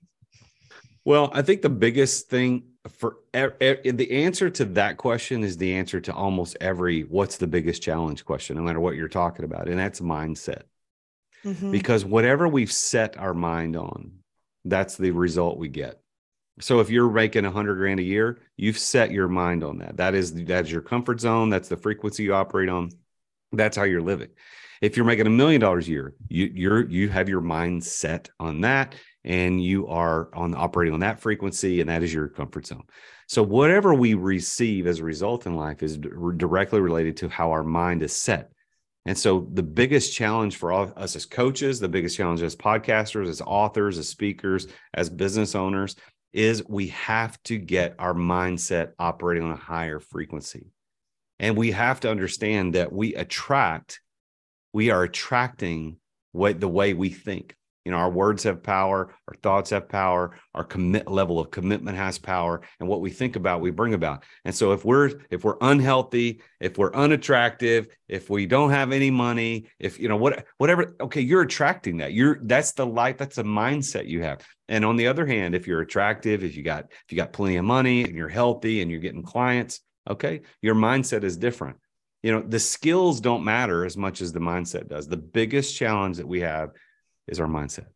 Well, 1.05 1.31
I 1.33 1.43
think 1.43 1.63
the 1.63 1.71
biggest 1.71 2.29
thing 2.29 2.65
for 2.89 3.19
the 3.33 4.09
answer 4.11 4.51
to 4.51 4.65
that 4.65 4.97
question 4.97 5.45
is 5.45 5.57
the 5.57 5.73
answer 5.73 6.01
to 6.01 6.13
almost 6.13 6.57
every 6.61 7.03
what's 7.03 7.37
the 7.37 7.47
biggest 7.47 7.81
challenge 7.81 8.25
question, 8.25 8.57
no 8.57 8.63
matter 8.63 8.81
what 8.81 8.97
you're 8.97 9.07
talking 9.07 9.45
about. 9.45 9.69
And 9.69 9.79
that's 9.79 10.01
mindset. 10.01 10.63
Mm-hmm. 11.45 11.71
Because 11.71 12.05
whatever 12.05 12.49
we've 12.49 12.73
set 12.73 13.17
our 13.17 13.35
mind 13.35 13.77
on, 13.77 14.20
that's 14.65 14.97
the 14.97 15.11
result 15.11 15.59
we 15.59 15.69
get. 15.69 16.01
So 16.61 16.81
if 16.81 16.91
you're 16.91 17.11
making 17.11 17.45
a 17.45 17.51
hundred 17.51 17.77
grand 17.77 18.01
a 18.01 18.05
year, 18.05 18.39
you've 18.57 18.79
set 18.79 19.11
your 19.11 19.29
mind 19.29 19.65
on 19.65 19.79
that. 19.79 19.97
That 19.97 20.15
is 20.15 20.33
that's 20.45 20.71
your 20.71 20.83
comfort 20.83 21.21
zone. 21.21 21.49
That's 21.49 21.69
the 21.69 21.77
frequency 21.77 22.25
you 22.25 22.35
operate 22.35 22.69
on. 22.69 22.91
That's 23.53 23.77
how 23.77 23.85
you're 23.85 24.03
living. 24.03 24.29
If 24.83 24.97
you're 24.97 25.07
making 25.07 25.27
a 25.27 25.31
million 25.31 25.61
dollars 25.61 25.89
a 25.89 25.91
year, 25.91 26.15
you 26.29 26.51
you're 26.55 26.89
you 26.89 27.09
have 27.09 27.29
your 27.29 27.41
mind 27.41 27.85
set 27.85 28.31
on 28.39 28.61
that, 28.63 28.95
and 29.25 29.63
you 29.63 29.87
are 29.89 30.29
on 30.35 30.55
operating 30.55 30.95
on 30.95 31.01
that 31.01 31.21
frequency, 31.21 31.81
and 31.81 31.89
that 31.89 32.03
is 32.03 32.13
your 32.13 32.29
comfort 32.29 32.67
zone. 32.67 32.85
So 33.27 33.43
whatever 33.43 33.95
we 33.95 34.15
receive 34.15 34.87
as 34.87 34.99
a 34.99 35.05
result 35.05 35.47
in 35.47 35.55
life 35.55 35.83
is 35.83 35.99
directly 35.99 36.81
related 36.81 37.17
to 37.19 37.29
how 37.29 37.53
our 37.53 37.63
mind 37.63 38.03
is 38.03 38.15
set. 38.15 38.53
And 39.07 39.17
so 39.17 39.49
the 39.55 39.63
biggest 39.63 40.15
challenge 40.15 40.57
for 40.57 40.73
all 40.73 40.93
us 40.97 41.17
as 41.17 41.25
coaches, 41.25 41.81
the 41.81 41.89
biggest 41.89 42.17
challenge 42.17 42.43
as 42.43 42.55
podcasters, 42.55 43.29
as 43.29 43.41
authors, 43.41 43.99
as 43.99 44.09
speakers, 44.09 44.67
as 44.95 45.09
business 45.09 45.55
owners 45.55 45.97
is 46.33 46.67
we 46.69 46.89
have 46.89 47.43
to 47.45 47.59
get 47.59 47.95
our 47.99 48.15
mindset 48.15 48.93
operating 48.99 49.45
on 49.45 49.53
a 49.53 49.57
higher 49.57 49.99
frequency. 49.99 50.67
And 51.39 51.57
we 51.57 51.71
have 51.71 52.01
to 52.01 52.11
understand 52.11 52.75
that 52.75 52.93
we 52.93 53.15
attract, 53.15 54.01
we 54.73 54.91
are 54.91 55.03
attracting 55.03 55.97
what 56.33 56.61
the 56.61 56.69
way 56.69 56.95
we 56.95 57.09
think. 57.09 57.57
You 57.85 57.93
know, 57.93 57.99
our 57.99 58.11
words 58.11 58.43
have 58.43 58.63
power, 58.63 59.15
our 59.27 59.35
thoughts 59.43 59.71
have 59.71 59.89
power, 59.89 60.37
our 60.55 60.65
commit 60.65 61.11
level 61.11 61.41
of 61.41 61.51
commitment 61.51 61.97
has 61.97 62.19
power, 62.19 62.61
and 62.79 62.89
what 62.89 63.01
we 63.01 63.11
think 63.11 63.37
about, 63.37 63.63
we 63.63 63.71
bring 63.71 63.95
about. 63.95 64.25
And 64.45 64.55
so 64.55 64.73
if 64.73 64.85
we're 64.85 65.13
if 65.31 65.45
we're 65.45 65.57
unhealthy, 65.61 66.43
if 66.61 66.77
we're 66.77 66.93
unattractive, 66.93 67.89
if 68.07 68.29
we 68.29 68.45
don't 68.47 68.71
have 68.71 68.93
any 68.93 69.11
money, 69.11 69.67
if 69.79 69.99
you 69.99 70.09
know 70.09 70.17
what 70.19 70.45
whatever, 70.59 70.95
okay, 71.01 71.23
you're 71.23 71.43
attracting 71.43 71.99
that. 71.99 72.13
You're 72.13 72.39
that's 72.43 72.73
the 72.73 72.87
life, 72.87 73.17
that's 73.17 73.39
a 73.39 73.45
mindset 73.45 74.07
you 74.07 74.23
have. 74.23 74.45
And 74.69 74.85
on 74.85 74.97
the 74.97 75.07
other 75.07 75.27
hand, 75.27 75.55
if 75.55 75.67
you're 75.67 75.81
attractive, 75.81 76.45
if 76.45 76.57
you 76.57 76.63
got 76.63 76.85
if 76.91 77.11
you 77.11 77.17
got 77.17 77.33
plenty 77.33 77.57
of 77.57 77.65
money 77.65 78.05
and 78.05 78.15
you're 78.15 78.29
healthy 78.29 78.83
and 78.83 78.91
you're 78.91 79.01
getting 79.01 79.23
clients, 79.23 79.81
okay, 80.09 80.43
your 80.61 80.75
mindset 80.75 81.25
is 81.25 81.39
different. 81.39 81.79
You 82.23 82.33
know, 82.33 82.43
the 82.43 82.61
skills 82.61 83.23
don't 83.23 83.45
matter 83.45 83.87
as 83.87 83.97
much 83.97 84.21
as 84.21 84.33
the 84.33 84.41
mindset 84.41 84.89
does. 84.89 85.09
The 85.09 85.17
biggest 85.17 85.75
challenge 85.75 86.19
that 86.19 86.29
we 86.29 86.41
have 86.41 86.71
is 87.31 87.41
our 87.41 87.47
mindset. 87.47 87.87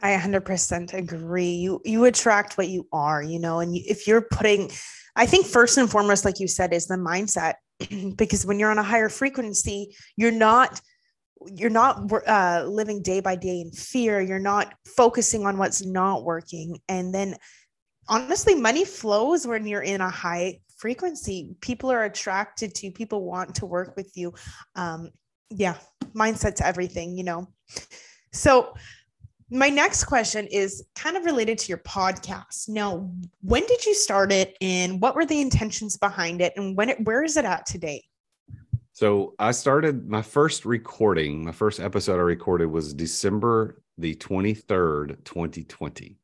I 0.00 0.16
100% 0.16 0.92
agree. 0.92 1.52
You 1.52 1.80
you 1.84 2.04
attract 2.04 2.58
what 2.58 2.68
you 2.68 2.86
are, 2.92 3.22
you 3.22 3.38
know, 3.38 3.60
and 3.60 3.74
if 3.74 4.06
you're 4.06 4.20
putting 4.20 4.70
I 5.16 5.26
think 5.26 5.46
first 5.46 5.78
and 5.78 5.90
foremost 5.90 6.24
like 6.24 6.40
you 6.40 6.48
said 6.48 6.72
is 6.72 6.86
the 6.86 6.96
mindset 6.96 7.54
because 8.16 8.44
when 8.44 8.58
you're 8.58 8.70
on 8.70 8.78
a 8.78 8.82
higher 8.82 9.08
frequency, 9.08 9.96
you're 10.16 10.32
not 10.32 10.80
you're 11.46 11.70
not 11.70 12.10
uh, 12.26 12.64
living 12.66 13.02
day 13.02 13.20
by 13.20 13.36
day 13.36 13.60
in 13.60 13.70
fear. 13.70 14.20
You're 14.20 14.38
not 14.38 14.74
focusing 14.96 15.46
on 15.46 15.58
what's 15.58 15.84
not 15.84 16.24
working. 16.24 16.78
And 16.88 17.14
then 17.14 17.36
honestly, 18.08 18.54
money 18.54 18.84
flows 18.84 19.46
when 19.46 19.66
you're 19.66 19.82
in 19.82 20.00
a 20.00 20.08
high 20.08 20.60
frequency. 20.76 21.54
People 21.60 21.90
are 21.90 22.04
attracted 22.04 22.74
to, 22.76 22.90
people 22.90 23.24
want 23.24 23.56
to 23.56 23.66
work 23.66 23.94
with 23.96 24.10
you. 24.16 24.32
Um, 24.74 25.10
yeah, 25.54 25.76
mindset's 26.14 26.60
everything, 26.60 27.16
you 27.16 27.24
know. 27.24 27.48
So, 28.32 28.74
my 29.50 29.68
next 29.68 30.04
question 30.04 30.46
is 30.48 30.84
kind 30.96 31.16
of 31.16 31.24
related 31.24 31.58
to 31.58 31.68
your 31.68 31.78
podcast. 31.78 32.68
Now, 32.68 33.10
when 33.42 33.64
did 33.66 33.84
you 33.84 33.94
start 33.94 34.32
it 34.32 34.56
and 34.60 35.00
what 35.00 35.14
were 35.14 35.26
the 35.26 35.40
intentions 35.40 35.96
behind 35.96 36.40
it 36.40 36.54
and 36.56 36.76
when 36.76 36.88
it 36.88 37.04
where 37.04 37.22
is 37.22 37.36
it 37.36 37.44
at 37.44 37.66
today? 37.66 38.02
So, 38.92 39.34
I 39.38 39.52
started 39.52 40.08
my 40.08 40.22
first 40.22 40.64
recording, 40.64 41.44
my 41.44 41.52
first 41.52 41.80
episode 41.80 42.18
I 42.18 42.22
recorded 42.22 42.66
was 42.66 42.94
December 42.94 43.82
the 43.98 44.14
23rd, 44.16 45.24
2020. 45.24 46.18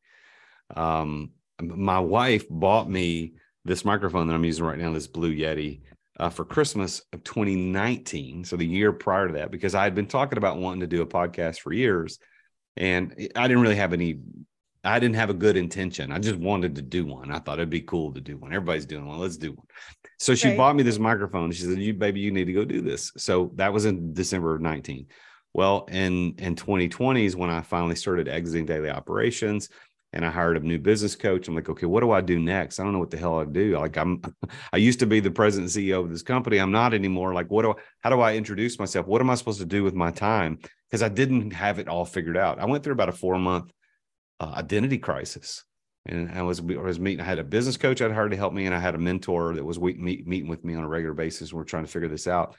Um, 0.75 1.31
my 1.61 1.99
wife 1.99 2.45
bought 2.49 2.89
me 2.89 3.35
this 3.63 3.85
microphone 3.85 4.27
that 4.27 4.33
I'm 4.33 4.45
using 4.45 4.65
right 4.65 4.79
now, 4.79 4.91
this 4.91 5.07
Blue 5.07 5.33
Yeti 5.33 5.81
uh, 6.21 6.29
for 6.29 6.45
Christmas 6.45 7.01
of 7.13 7.23
2019. 7.23 8.43
So 8.43 8.55
the 8.55 8.65
year 8.65 8.93
prior 8.93 9.27
to 9.27 9.33
that, 9.33 9.49
because 9.49 9.73
I 9.73 9.83
had 9.83 9.95
been 9.95 10.05
talking 10.05 10.37
about 10.37 10.57
wanting 10.57 10.81
to 10.81 10.87
do 10.87 11.01
a 11.01 11.05
podcast 11.05 11.59
for 11.59 11.73
years 11.73 12.19
and 12.77 13.11
I 13.35 13.47
didn't 13.47 13.63
really 13.63 13.75
have 13.75 13.91
any, 13.91 14.19
I 14.83 14.99
didn't 14.99 15.15
have 15.15 15.31
a 15.31 15.33
good 15.33 15.57
intention. 15.57 16.11
I 16.11 16.19
just 16.19 16.37
wanted 16.37 16.75
to 16.75 16.83
do 16.83 17.07
one. 17.07 17.31
I 17.31 17.39
thought 17.39 17.57
it'd 17.57 17.71
be 17.71 17.81
cool 17.81 18.13
to 18.13 18.21
do 18.21 18.37
one. 18.37 18.53
Everybody's 18.53 18.85
doing 18.85 19.07
one. 19.07 19.17
Let's 19.17 19.35
do 19.35 19.53
one. 19.53 19.65
So 20.19 20.35
she 20.35 20.49
right. 20.49 20.57
bought 20.57 20.75
me 20.75 20.83
this 20.83 20.99
microphone. 20.99 21.51
She 21.51 21.63
said, 21.63 21.79
you 21.79 21.95
baby, 21.95 22.19
you 22.19 22.31
need 22.31 22.45
to 22.45 22.53
go 22.53 22.65
do 22.65 22.81
this. 22.81 23.11
So 23.17 23.51
that 23.55 23.73
was 23.73 23.85
in 23.85 24.13
December 24.13 24.53
of 24.53 24.61
19. 24.61 25.07
Well, 25.53 25.85
in, 25.91 26.35
in 26.37 26.55
2020 26.55 27.25
is 27.25 27.35
when 27.35 27.49
I 27.49 27.61
finally 27.61 27.95
started 27.95 28.27
exiting 28.27 28.67
daily 28.67 28.91
operations 28.91 29.69
and 30.13 30.25
I 30.25 30.29
hired 30.29 30.57
a 30.57 30.59
new 30.59 30.77
business 30.77 31.15
coach. 31.15 31.47
I'm 31.47 31.55
like, 31.55 31.69
okay, 31.69 31.85
what 31.85 32.01
do 32.01 32.11
I 32.11 32.21
do 32.21 32.37
next? 32.39 32.79
I 32.79 32.83
don't 32.83 32.91
know 32.91 32.99
what 32.99 33.11
the 33.11 33.17
hell 33.17 33.39
I 33.39 33.45
do. 33.45 33.77
Like 33.77 33.97
I'm, 33.97 34.21
I 34.73 34.77
used 34.77 34.99
to 34.99 35.05
be 35.05 35.19
the 35.19 35.31
president 35.31 35.75
and 35.75 35.85
CEO 35.85 36.03
of 36.03 36.09
this 36.09 36.21
company. 36.21 36.57
I'm 36.57 36.71
not 36.71 36.93
anymore. 36.93 37.33
Like, 37.33 37.49
what 37.49 37.61
do 37.61 37.71
I, 37.71 37.75
how 38.01 38.09
do 38.09 38.19
I 38.19 38.35
introduce 38.35 38.77
myself? 38.77 39.07
What 39.07 39.21
am 39.21 39.29
I 39.29 39.35
supposed 39.35 39.59
to 39.59 39.65
do 39.65 39.83
with 39.83 39.93
my 39.93 40.11
time? 40.11 40.59
Because 40.89 41.01
I 41.01 41.09
didn't 41.09 41.51
have 41.51 41.79
it 41.79 41.87
all 41.87 42.05
figured 42.05 42.37
out. 42.37 42.59
I 42.59 42.65
went 42.65 42.83
through 42.83 42.93
about 42.93 43.09
a 43.09 43.13
four 43.13 43.37
month 43.39 43.71
uh, 44.39 44.53
identity 44.55 44.97
crisis. 44.97 45.63
And 46.07 46.31
I 46.31 46.41
was, 46.41 46.59
I 46.59 46.77
was 46.77 46.99
meeting, 46.99 47.21
I 47.21 47.25
had 47.25 47.37
a 47.37 47.43
business 47.43 47.77
coach 47.77 48.01
I'd 48.01 48.11
hired 48.11 48.31
to 48.31 48.37
help 48.37 48.53
me. 48.53 48.65
And 48.65 48.75
I 48.75 48.79
had 48.79 48.95
a 48.95 48.97
mentor 48.97 49.53
that 49.53 49.63
was 49.63 49.79
meet, 49.79 50.27
meeting 50.27 50.49
with 50.49 50.65
me 50.65 50.75
on 50.75 50.83
a 50.83 50.87
regular 50.87 51.13
basis. 51.13 51.53
We're 51.53 51.63
trying 51.63 51.85
to 51.85 51.91
figure 51.91 52.09
this 52.09 52.27
out. 52.27 52.55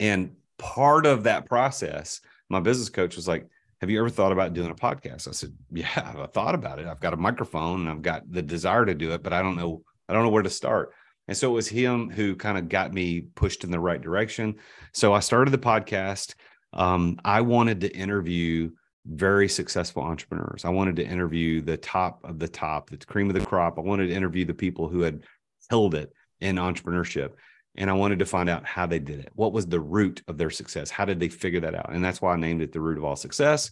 And 0.00 0.34
part 0.58 1.04
of 1.06 1.24
that 1.24 1.46
process, 1.46 2.20
my 2.48 2.60
business 2.60 2.88
coach 2.88 3.16
was 3.16 3.28
like, 3.28 3.46
have 3.82 3.90
you 3.90 3.98
ever 3.98 4.08
thought 4.08 4.30
about 4.30 4.54
doing 4.54 4.70
a 4.70 4.76
podcast? 4.76 5.26
I 5.26 5.32
said, 5.32 5.52
yeah, 5.72 5.88
I've 6.16 6.32
thought 6.32 6.54
about 6.54 6.78
it. 6.78 6.86
I've 6.86 7.00
got 7.00 7.14
a 7.14 7.16
microphone 7.16 7.80
and 7.80 7.90
I've 7.90 8.00
got 8.00 8.30
the 8.30 8.40
desire 8.40 8.86
to 8.86 8.94
do 8.94 9.10
it, 9.10 9.24
but 9.24 9.32
I 9.32 9.42
don't 9.42 9.56
know, 9.56 9.82
I 10.08 10.12
don't 10.12 10.22
know 10.22 10.30
where 10.30 10.44
to 10.44 10.50
start. 10.50 10.92
And 11.26 11.36
so 11.36 11.50
it 11.50 11.54
was 11.54 11.66
him 11.66 12.08
who 12.08 12.36
kind 12.36 12.56
of 12.56 12.68
got 12.68 12.94
me 12.94 13.22
pushed 13.34 13.64
in 13.64 13.72
the 13.72 13.80
right 13.80 14.00
direction. 14.00 14.54
So 14.94 15.12
I 15.12 15.18
started 15.18 15.50
the 15.50 15.58
podcast. 15.58 16.34
Um, 16.72 17.18
I 17.24 17.40
wanted 17.40 17.80
to 17.80 17.88
interview 17.88 18.70
very 19.04 19.48
successful 19.48 20.04
entrepreneurs. 20.04 20.64
I 20.64 20.68
wanted 20.68 20.94
to 20.96 21.04
interview 21.04 21.60
the 21.60 21.76
top 21.76 22.20
of 22.22 22.38
the 22.38 22.46
top, 22.46 22.88
the 22.88 22.98
cream 22.98 23.30
of 23.30 23.34
the 23.34 23.44
crop. 23.44 23.78
I 23.78 23.82
wanted 23.82 24.06
to 24.06 24.14
interview 24.14 24.44
the 24.44 24.54
people 24.54 24.88
who 24.88 25.00
had 25.00 25.24
held 25.70 25.96
it 25.96 26.12
in 26.40 26.54
entrepreneurship 26.54 27.30
and 27.76 27.88
I 27.88 27.94
wanted 27.94 28.18
to 28.18 28.26
find 28.26 28.48
out 28.48 28.66
how 28.66 28.86
they 28.86 28.98
did 28.98 29.20
it. 29.20 29.30
What 29.34 29.52
was 29.52 29.66
the 29.66 29.80
root 29.80 30.22
of 30.28 30.38
their 30.38 30.50
success? 30.50 30.90
How 30.90 31.04
did 31.04 31.20
they 31.20 31.28
figure 31.28 31.60
that 31.60 31.74
out? 31.74 31.92
And 31.92 32.04
that's 32.04 32.20
why 32.20 32.34
I 32.34 32.36
named 32.36 32.62
it 32.62 32.72
the 32.72 32.80
root 32.80 32.98
of 32.98 33.04
all 33.04 33.16
success. 33.16 33.70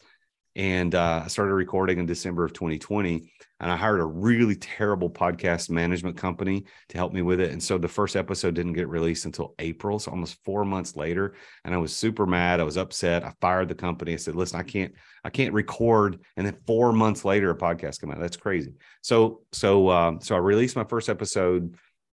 And 0.57 0.97
uh, 0.97 1.23
I 1.25 1.28
started 1.28 1.54
recording 1.54 1.99
in 2.00 2.07
December 2.07 2.45
of 2.45 2.52
2020, 2.52 3.33
and 3.61 3.71
I 3.71 3.76
hired 3.76 4.00
a 4.00 4.04
really 4.04 4.57
terrible 4.57 5.09
podcast 5.09 5.71
management 5.71 6.16
company 6.16 6.64
to 6.88 6.99
help 6.99 7.12
me 7.12 7.23
with 7.23 7.40
it. 7.40 7.52
And 7.52 7.62
so 7.62 7.78
the 7.78 7.87
first 7.87 8.16
episode 8.16 8.54
didn't 8.54 8.73
get 8.73 8.88
released 8.88 9.26
until 9.26 9.54
April, 9.61 10.00
so 10.00 10.11
almost 10.11 10.42
four 10.45 10.64
months 10.64 10.97
later. 10.97 11.35
And 11.64 11.73
I 11.73 11.78
was 11.78 11.95
super 11.95 12.26
mad. 12.26 12.59
I 12.59 12.64
was 12.64 12.76
upset. 12.76 13.23
I 13.23 13.33
fired 13.40 13.69
the 13.69 13.76
company. 13.76 14.14
I 14.14 14.16
said, 14.16 14.35
"Listen, 14.35 14.59
I 14.59 14.64
can't, 14.64 14.92
I 15.23 15.30
can't 15.30 15.54
record." 15.54 16.19
And 16.37 16.45
then 16.45 16.57
four 16.66 16.92
months 16.92 17.25
later, 17.25 17.50
a 17.50 17.57
podcast 17.57 18.00
came 18.00 18.11
out. 18.11 18.19
That's 18.19 18.37
crazy. 18.37 18.75
So, 19.02 19.42
so, 19.52 19.88
um, 19.90 20.21
so 20.21 20.35
I 20.35 20.38
released 20.38 20.75
my 20.75 20.85
first 20.85 21.09
episode 21.09 21.76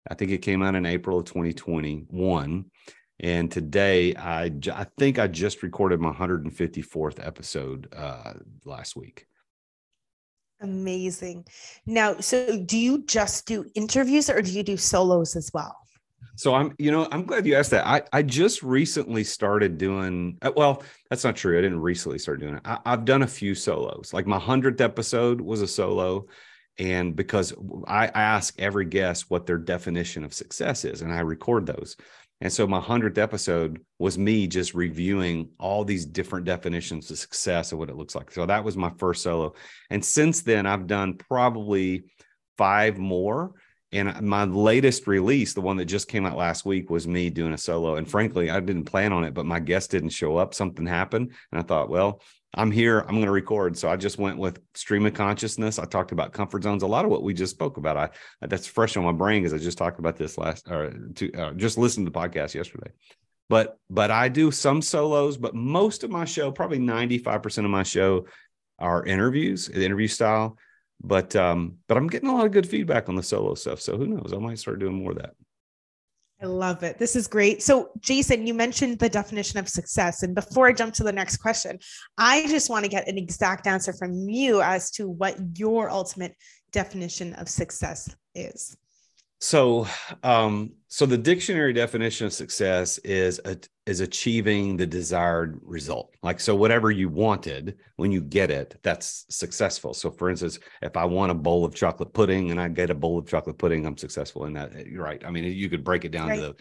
I 0.09 0.15
think 0.15 0.31
it 0.31 0.39
came 0.39 0.61
out 0.61 0.75
in 0.75 0.85
April 0.85 1.19
of 1.19 1.25
2021. 1.25 2.65
And 3.19 3.51
today, 3.51 4.15
I, 4.15 4.51
I 4.73 4.85
think 4.97 5.19
I 5.19 5.27
just 5.27 5.63
recorded 5.63 5.99
my 5.99 6.11
154th 6.11 7.25
episode 7.25 7.93
uh, 7.95 8.33
last 8.65 8.95
week. 8.95 9.27
Amazing. 10.61 11.45
Now, 11.85 12.19
so 12.19 12.57
do 12.57 12.77
you 12.77 13.03
just 13.05 13.45
do 13.45 13.65
interviews 13.75 14.29
or 14.29 14.41
do 14.41 14.51
you 14.51 14.63
do 14.63 14.77
solos 14.77 15.35
as 15.35 15.51
well? 15.53 15.77
So 16.35 16.55
I'm, 16.55 16.73
you 16.79 16.89
know, 16.91 17.07
I'm 17.11 17.25
glad 17.25 17.45
you 17.45 17.55
asked 17.55 17.71
that. 17.71 17.85
I, 17.85 18.01
I 18.11 18.23
just 18.23 18.63
recently 18.63 19.23
started 19.23 19.77
doing, 19.77 20.37
uh, 20.41 20.51
well, 20.55 20.81
that's 21.09 21.23
not 21.23 21.35
true. 21.35 21.57
I 21.57 21.61
didn't 21.61 21.81
recently 21.81 22.17
start 22.17 22.39
doing 22.39 22.55
it. 22.55 22.61
I, 22.65 22.79
I've 22.85 23.05
done 23.05 23.21
a 23.21 23.27
few 23.27 23.53
solos. 23.53 24.13
Like 24.13 24.25
my 24.25 24.39
100th 24.39 24.81
episode 24.81 25.41
was 25.41 25.61
a 25.61 25.67
solo 25.67 26.25
and 26.79 27.15
because 27.15 27.53
I, 27.87 28.07
ask 28.07 28.59
every 28.59 28.85
guest 28.85 29.29
what 29.29 29.45
their 29.45 29.57
definition 29.57 30.23
of 30.23 30.33
success 30.33 30.85
is 30.85 31.01
and 31.01 31.13
i 31.13 31.19
record 31.19 31.65
those 31.65 31.95
And 32.43 32.51
so 32.51 32.67
my 32.67 32.81
100th 32.81 33.17
episode 33.17 33.79
was 33.99 34.17
me 34.17 34.47
just 34.47 34.73
reviewing 34.73 35.49
all 35.59 35.85
these 35.85 36.05
different 36.05 36.45
definitions 36.45 37.09
of 37.09 37.17
success 37.17 37.71
and 37.71 37.79
what 37.79 37.89
it 37.89 37.95
looks 37.95 38.15
like. 38.15 38.31
So 38.31 38.45
that 38.45 38.65
was 38.65 38.75
my 38.75 38.91
first 38.97 39.23
solo. 39.23 39.53
And 39.89 40.03
since 40.03 40.41
then, 40.41 40.65
I've 40.65 40.85
done 40.85 41.13
probably 41.13 42.03
five 42.57 42.97
more. 42.97 43.53
And 43.93 44.21
my 44.21 44.43
latest 44.43 45.07
release, 45.07 45.53
the 45.53 45.61
one 45.61 45.77
that 45.77 45.85
just 45.85 46.09
came 46.09 46.25
out 46.25 46.35
last 46.35 46.65
week, 46.65 46.89
was 46.89 47.07
me 47.07 47.29
doing 47.29 47.53
a 47.53 47.57
solo. 47.57 47.95
And 47.95 48.09
frankly, 48.09 48.49
I 48.49 48.59
didn't 48.59 48.85
plan 48.85 49.13
on 49.13 49.23
it, 49.23 49.33
but 49.33 49.45
my 49.45 49.61
guest 49.61 49.91
didn't 49.91 50.09
show 50.09 50.35
up. 50.35 50.53
Something 50.53 50.85
happened. 50.85 51.31
And 51.51 51.61
I 51.61 51.63
thought, 51.63 51.89
well, 51.89 52.19
I'm 52.55 52.71
here. 52.71 52.99
I'm 52.99 53.15
going 53.15 53.25
to 53.25 53.31
record. 53.31 53.77
So 53.77 53.89
I 53.89 53.95
just 53.95 54.19
went 54.19 54.37
with 54.37 54.59
stream 54.75 55.05
of 55.05 55.13
consciousness. 55.13 55.79
I 55.79 55.85
talked 55.85 56.11
about 56.11 56.33
comfort 56.33 56.63
zones. 56.63 56.83
A 56.83 56.87
lot 56.87 57.03
of 57.03 57.11
what 57.11 57.23
we 57.23 57.33
just 57.33 57.51
spoke 57.51 57.77
about. 57.77 57.97
I 57.97 58.09
that's 58.45 58.67
fresh 58.67 58.95
on 58.95 59.03
my 59.03 59.11
brain 59.11 59.41
because 59.41 59.59
I 59.59 59.63
just 59.63 59.77
talked 59.77 59.99
about 59.99 60.17
this 60.17 60.37
last 60.37 60.69
or 60.69 60.91
to, 61.15 61.33
uh, 61.33 61.53
just 61.53 61.77
listened 61.77 62.05
to 62.05 62.11
the 62.11 62.19
podcast 62.19 62.53
yesterday. 62.53 62.91
But 63.49 63.77
but 63.89 64.11
I 64.11 64.29
do 64.29 64.51
some 64.51 64.81
solos, 64.81 65.37
but 65.37 65.55
most 65.55 66.03
of 66.03 66.11
my 66.11 66.25
show, 66.25 66.51
probably 66.51 66.79
95% 66.79 67.65
of 67.65 67.71
my 67.71 67.83
show, 67.83 68.27
are 68.79 69.05
interviews, 69.05 69.69
interview 69.69 70.07
style. 70.07 70.57
But 71.01 71.35
um, 71.35 71.77
but 71.87 71.97
I'm 71.97 72.07
getting 72.07 72.29
a 72.29 72.35
lot 72.35 72.45
of 72.45 72.51
good 72.51 72.67
feedback 72.67 73.09
on 73.09 73.15
the 73.15 73.23
solo 73.23 73.55
stuff. 73.55 73.81
So 73.81 73.97
who 73.97 74.07
knows? 74.07 74.31
I 74.33 74.37
might 74.37 74.59
start 74.59 74.79
doing 74.79 74.95
more 74.95 75.11
of 75.11 75.17
that. 75.17 75.33
I 76.43 76.45
love 76.45 76.83
it. 76.83 76.99
This 76.99 77.15
is 77.15 77.25
great. 77.25 77.63
So, 77.63 77.91
Jason, 78.01 78.45
you 78.45 78.53
mentioned 78.53 78.99
the 78.99 79.07
definition 79.07 79.59
of 79.59 79.69
success. 79.69 80.23
And 80.23 80.35
before 80.35 80.67
I 80.67 80.73
jump 80.73 80.93
to 80.95 81.03
the 81.03 81.11
next 81.13 81.37
question, 81.37 81.79
I 82.17 82.45
just 82.47 82.69
want 82.69 82.83
to 82.83 82.89
get 82.89 83.07
an 83.07 83.17
exact 83.17 83.65
answer 83.65 83.93
from 83.93 84.27
you 84.27 84.61
as 84.61 84.91
to 84.91 85.07
what 85.07 85.37
your 85.55 85.89
ultimate 85.89 86.35
definition 86.73 87.33
of 87.35 87.47
success 87.47 88.13
is. 88.35 88.75
So, 89.43 89.87
um, 90.23 90.71
so 90.87 91.05
the 91.05 91.17
dictionary 91.17 91.73
definition 91.73 92.25
of 92.25 92.31
success 92.31 92.97
is 92.99 93.41
a, 93.43 93.57
is 93.85 93.99
achieving 93.99 94.77
the 94.77 94.85
desired 94.85 95.59
result. 95.63 96.15
Like, 96.23 96.39
so 96.39 96.55
whatever 96.55 96.91
you 96.91 97.09
wanted, 97.09 97.75
when 97.97 98.13
you 98.13 98.21
get 98.21 98.49
it, 98.49 98.79
that's 98.83 99.25
successful. 99.27 99.93
So, 99.93 100.11
for 100.11 100.29
instance, 100.29 100.59
if 100.81 100.95
I 100.95 101.03
want 101.03 101.33
a 101.33 101.35
bowl 101.35 101.65
of 101.65 101.75
chocolate 101.75 102.13
pudding 102.13 102.51
and 102.51 102.61
I 102.61 102.69
get 102.69 102.89
a 102.89 102.95
bowl 102.95 103.17
of 103.17 103.27
chocolate 103.27 103.57
pudding, 103.57 103.85
I'm 103.85 103.97
successful 103.97 104.45
in 104.45 104.53
that. 104.53 104.87
You're 104.87 105.03
right. 105.03 105.21
I 105.25 105.29
mean, 105.29 105.43
you 105.43 105.69
could 105.69 105.83
break 105.83 106.05
it 106.05 106.13
down 106.13 106.29
right. 106.29 106.35
to 106.37 106.41
the. 106.41 106.55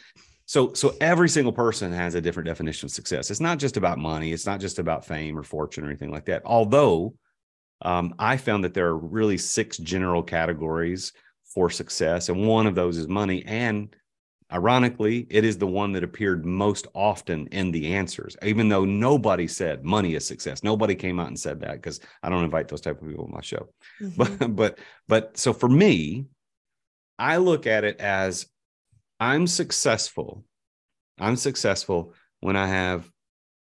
So, 0.47 0.73
so 0.73 0.97
every 1.01 1.29
single 1.29 1.53
person 1.53 1.93
has 1.93 2.17
a 2.17 2.21
different 2.21 2.49
definition 2.49 2.87
of 2.87 2.91
success. 2.91 3.31
It's 3.31 3.39
not 3.39 3.61
just 3.61 3.77
about 3.77 3.99
money. 3.99 4.33
It's 4.33 4.45
not 4.45 4.59
just 4.59 4.81
about 4.81 5.07
fame 5.07 5.39
or 5.39 5.45
fortune 5.45 5.85
or 5.85 5.87
anything 5.87 6.11
like 6.11 6.25
that. 6.25 6.43
Although, 6.45 7.15
um, 7.83 8.17
I 8.19 8.39
found 8.39 8.65
that 8.65 8.75
there 8.75 8.89
are 8.89 8.99
really 8.99 9.39
six 9.39 9.79
general 9.79 10.25
categories 10.25 11.13
for 11.55 11.71
success. 11.71 12.29
And 12.29 12.47
one 12.47 12.67
of 12.67 12.75
those 12.75 12.97
is 12.97 13.09
money. 13.09 13.45
And 13.47 13.95
ironically, 14.53 15.27
it 15.31 15.45
is 15.45 15.59
the 15.59 15.67
one 15.67 15.93
that 15.93 16.05
appeared 16.05 16.45
most 16.45 16.87
often 16.95 17.47
in 17.49 17.71
the 17.71 17.95
answers, 17.95 18.37
even 18.43 18.69
though 18.69 18.85
nobody 18.85 19.47
said 19.47 19.85
money 19.85 20.15
is 20.15 20.27
success. 20.27 20.63
Nobody 20.63 20.95
came 20.95 21.19
out 21.21 21.29
and 21.29 21.39
said 21.39 21.61
that 21.61 21.75
because 21.75 22.01
I 22.23 22.29
don't 22.29 22.45
invite 22.45 22.69
those 22.69 22.81
type 22.81 23.01
of 23.01 23.09
people 23.09 23.25
on 23.25 23.33
my 23.33 23.43
show. 23.43 23.69
Mm-hmm. 24.01 24.17
But 24.17 24.57
but 24.57 24.79
but 25.09 25.39
so 25.39 25.53
for 25.53 25.69
me, 25.69 26.27
I 27.19 27.37
look 27.37 27.67
at 27.67 27.85
it 27.85 28.01
as 28.01 28.47
I'm 29.21 29.47
successful. 29.47 30.45
I'm 31.21 31.37
successful 31.37 32.15
when 32.41 32.57
I 32.57 32.67
have 32.67 33.09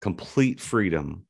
complete 0.01 0.61
freedom 0.61 1.27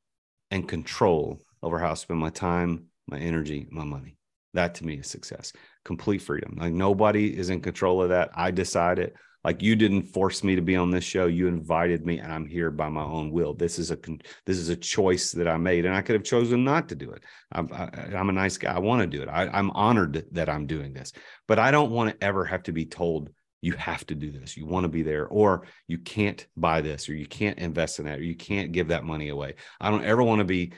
and 0.51 0.67
control 0.67 1.41
over 1.63 1.79
how 1.79 1.91
I 1.91 1.93
spend 1.95 2.19
my 2.19 2.29
time, 2.29 2.85
my 3.07 3.17
energy, 3.17 3.67
my 3.71 3.83
money. 3.83 4.17
That 4.53 4.75
to 4.75 4.85
me 4.85 4.95
is 4.95 5.07
success 5.07 5.53
complete 5.83 6.21
freedom. 6.21 6.57
Like 6.59 6.73
nobody 6.73 7.37
is 7.37 7.49
in 7.49 7.61
control 7.61 8.01
of 8.01 8.09
that. 8.09 8.31
I 8.35 8.51
decided. 8.51 9.13
Like 9.43 9.63
you 9.63 9.75
didn't 9.75 10.03
force 10.03 10.43
me 10.43 10.55
to 10.55 10.61
be 10.61 10.75
on 10.75 10.91
this 10.91 11.03
show. 11.03 11.25
You 11.25 11.47
invited 11.47 12.05
me, 12.05 12.19
and 12.19 12.31
I'm 12.31 12.45
here 12.45 12.69
by 12.69 12.89
my 12.89 13.03
own 13.03 13.31
will. 13.31 13.55
This 13.55 13.79
is 13.79 13.89
a 13.89 13.97
this 14.45 14.57
is 14.57 14.69
a 14.69 14.75
choice 14.75 15.31
that 15.31 15.47
I 15.47 15.57
made, 15.57 15.85
and 15.85 15.95
I 15.95 16.03
could 16.03 16.13
have 16.13 16.23
chosen 16.23 16.63
not 16.63 16.89
to 16.89 16.95
do 16.95 17.09
it. 17.09 17.23
I'm, 17.51 17.67
I, 17.73 17.89
am 18.13 18.29
a 18.29 18.33
nice 18.33 18.57
guy. 18.57 18.71
I 18.71 18.77
want 18.77 19.01
to 19.01 19.07
do 19.07 19.23
it. 19.23 19.29
I, 19.29 19.47
I'm 19.47 19.71
honored 19.71 20.25
that 20.33 20.47
I'm 20.47 20.67
doing 20.67 20.93
this, 20.93 21.11
but 21.47 21.57
I 21.57 21.71
don't 21.71 21.89
want 21.89 22.11
to 22.11 22.23
ever 22.23 22.45
have 22.45 22.61
to 22.63 22.71
be 22.71 22.85
told 22.85 23.31
you 23.63 23.73
have 23.73 24.05
to 24.07 24.15
do 24.15 24.31
this. 24.31 24.55
You 24.55 24.67
want 24.67 24.83
to 24.83 24.89
be 24.89 25.01
there, 25.01 25.25
or 25.25 25.65
you 25.87 25.97
can't 25.97 26.45
buy 26.55 26.81
this, 26.81 27.09
or 27.09 27.15
you 27.15 27.25
can't 27.25 27.57
invest 27.57 27.97
in 27.97 28.05
that, 28.05 28.19
or 28.19 28.23
you 28.23 28.35
can't 28.35 28.71
give 28.71 28.89
that 28.89 29.05
money 29.05 29.29
away. 29.29 29.55
I 29.79 29.89
don't 29.89 30.05
ever 30.05 30.21
want 30.21 30.37
to 30.37 30.45
be 30.45 30.73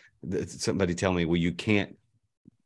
somebody 0.48 0.96
tell 0.96 1.12
me, 1.12 1.26
well, 1.26 1.36
you 1.36 1.52
can't 1.52 1.98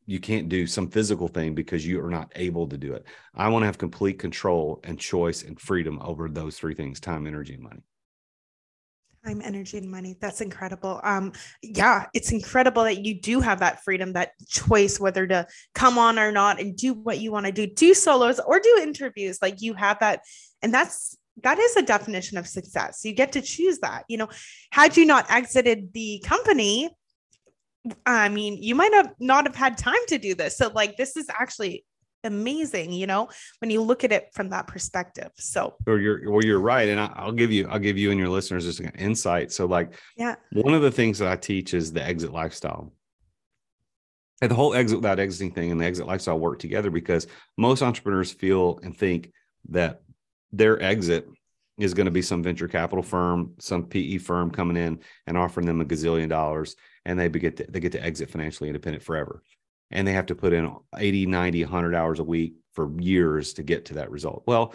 you 0.08 0.20
can't 0.22 0.48
do 0.48 0.66
some 0.66 0.90
physical 0.90 1.28
thing 1.28 1.54
because 1.54 1.86
you 1.86 2.04
are 2.04 2.10
not 2.10 2.32
able 2.36 2.66
to 2.68 2.78
do 2.78 2.94
it. 2.94 3.06
I 3.36 3.50
want 3.50 3.64
to 3.64 3.68
have 3.68 3.78
complete 3.78 4.18
control 4.18 4.80
and 4.86 4.98
choice 4.98 5.44
and 5.44 5.60
freedom 5.60 6.00
over 6.02 6.30
those 6.30 6.58
three 6.58 6.74
things 6.74 7.02
time, 7.02 7.28
energy, 7.28 7.54
and 7.54 7.64
money. 7.64 7.84
Time, 9.26 9.42
energy, 9.44 9.78
and 9.78 9.92
money. 9.92 10.16
That's 10.22 10.40
incredible. 10.40 11.02
Um, 11.04 11.34
yeah, 11.62 12.06
it's 12.14 12.32
incredible 12.32 12.86
that 12.86 13.04
you 13.04 13.20
do 13.20 13.42
have 13.42 13.60
that 13.60 13.84
freedom, 13.84 14.14
that 14.14 14.32
choice, 14.48 14.98
whether 14.98 15.28
to 15.28 15.46
come 15.76 15.98
on 15.98 16.18
or 16.18 16.32
not 16.32 16.62
and 16.62 16.78
do 16.78 16.94
what 16.94 17.20
you 17.20 17.34
want 17.34 17.46
to 17.46 17.52
do, 17.52 17.68
do 17.68 17.94
solos 17.94 18.40
or 18.40 18.62
do 18.62 18.80
interviews. 18.82 19.40
Like 19.42 19.62
you 19.62 19.74
have 19.74 20.00
that. 20.00 20.22
And 20.62 20.74
that's 20.74 21.18
that 21.44 21.60
is 21.60 21.76
a 21.76 21.82
definition 21.82 22.38
of 22.38 22.48
success. 22.48 23.02
You 23.04 23.14
get 23.14 23.34
to 23.34 23.42
choose 23.42 23.80
that. 23.80 24.06
You 24.08 24.18
know, 24.18 24.30
had 24.72 24.96
you 24.96 25.06
not 25.06 25.30
exited 25.30 25.94
the 25.94 26.24
company, 26.26 26.90
I 28.06 28.30
mean, 28.30 28.62
you 28.62 28.76
might 28.76 28.94
have 28.94 29.14
not 29.20 29.46
have 29.46 29.56
had 29.56 29.78
time 29.78 29.96
to 30.08 30.18
do 30.18 30.36
this. 30.36 30.58
So, 30.58 30.70
like, 30.70 30.98
this 30.98 31.16
is 31.18 31.28
actually 31.30 31.86
amazing, 32.24 32.92
you 32.92 33.08
know, 33.08 33.30
when 33.60 33.70
you 33.72 33.82
look 33.82 34.04
at 34.04 34.12
it 34.12 34.30
from 34.34 34.50
that 34.50 34.68
perspective. 34.68 35.32
So, 35.36 35.76
or 35.86 36.00
you're, 36.00 36.32
well, 36.32 36.44
you're 36.44 36.60
right, 36.60 36.90
and 36.90 37.00
I, 37.00 37.26
will 37.26 37.32
give 37.32 37.52
you, 37.52 37.68
I'll 37.68 37.80
give 37.80 37.98
you 37.98 38.12
and 38.12 38.20
your 38.20 38.30
listeners 38.30 38.66
just 38.66 38.80
an 38.80 38.92
insight. 38.98 39.52
So, 39.52 39.66
like, 39.66 39.94
yeah, 40.16 40.36
one 40.52 40.74
of 40.74 40.82
the 40.82 40.92
things 40.92 41.20
that 41.20 41.28
I 41.28 41.36
teach 41.36 41.74
is 41.74 41.92
the 41.92 42.04
exit 42.04 42.32
lifestyle. 42.32 42.94
And 44.42 44.52
the 44.52 44.56
whole 44.56 44.76
exit 44.76 45.00
without 45.00 45.20
exiting 45.20 45.52
thing 45.52 45.72
and 45.72 45.82
the 45.82 45.86
exit 45.86 46.06
lifestyle 46.06 46.38
work 46.38 46.60
together 46.60 46.92
because 46.92 47.26
most 47.58 47.82
entrepreneurs 47.82 48.32
feel 48.32 48.80
and 48.84 48.96
think 48.96 49.32
that 49.70 50.02
their 50.52 50.80
exit 50.82 51.28
is 51.78 51.94
going 51.94 52.06
to 52.06 52.12
be 52.12 52.22
some 52.22 52.42
venture 52.42 52.68
capital 52.68 53.04
firm, 53.04 53.54
some 53.60 53.86
PE 53.86 54.18
firm 54.18 54.50
coming 54.50 54.78
in 54.78 55.00
and 55.28 55.38
offering 55.38 55.66
them 55.66 55.82
a 55.82 55.86
gazillion 55.86 56.30
dollars 56.30 56.76
and 57.06 57.20
they 57.20 57.30
get 57.30 57.58
to, 57.58 57.66
they 57.70 57.80
get 57.80 57.94
to 57.94 58.04
exit 58.04 58.30
financially 58.30 58.70
independent 58.70 59.04
forever. 59.04 59.42
And 59.92 60.06
they 60.06 60.14
have 60.14 60.26
to 60.26 60.36
put 60.36 60.54
in 60.54 60.76
80, 60.98 61.28
90, 61.28 61.64
100 61.64 61.96
hours 61.96 62.20
a 62.20 62.24
week 62.24 62.56
for 62.74 62.92
years 63.00 63.54
to 63.54 63.64
get 63.64 63.86
to 63.86 63.94
that 63.96 64.12
result. 64.12 64.44
Well, 64.46 64.74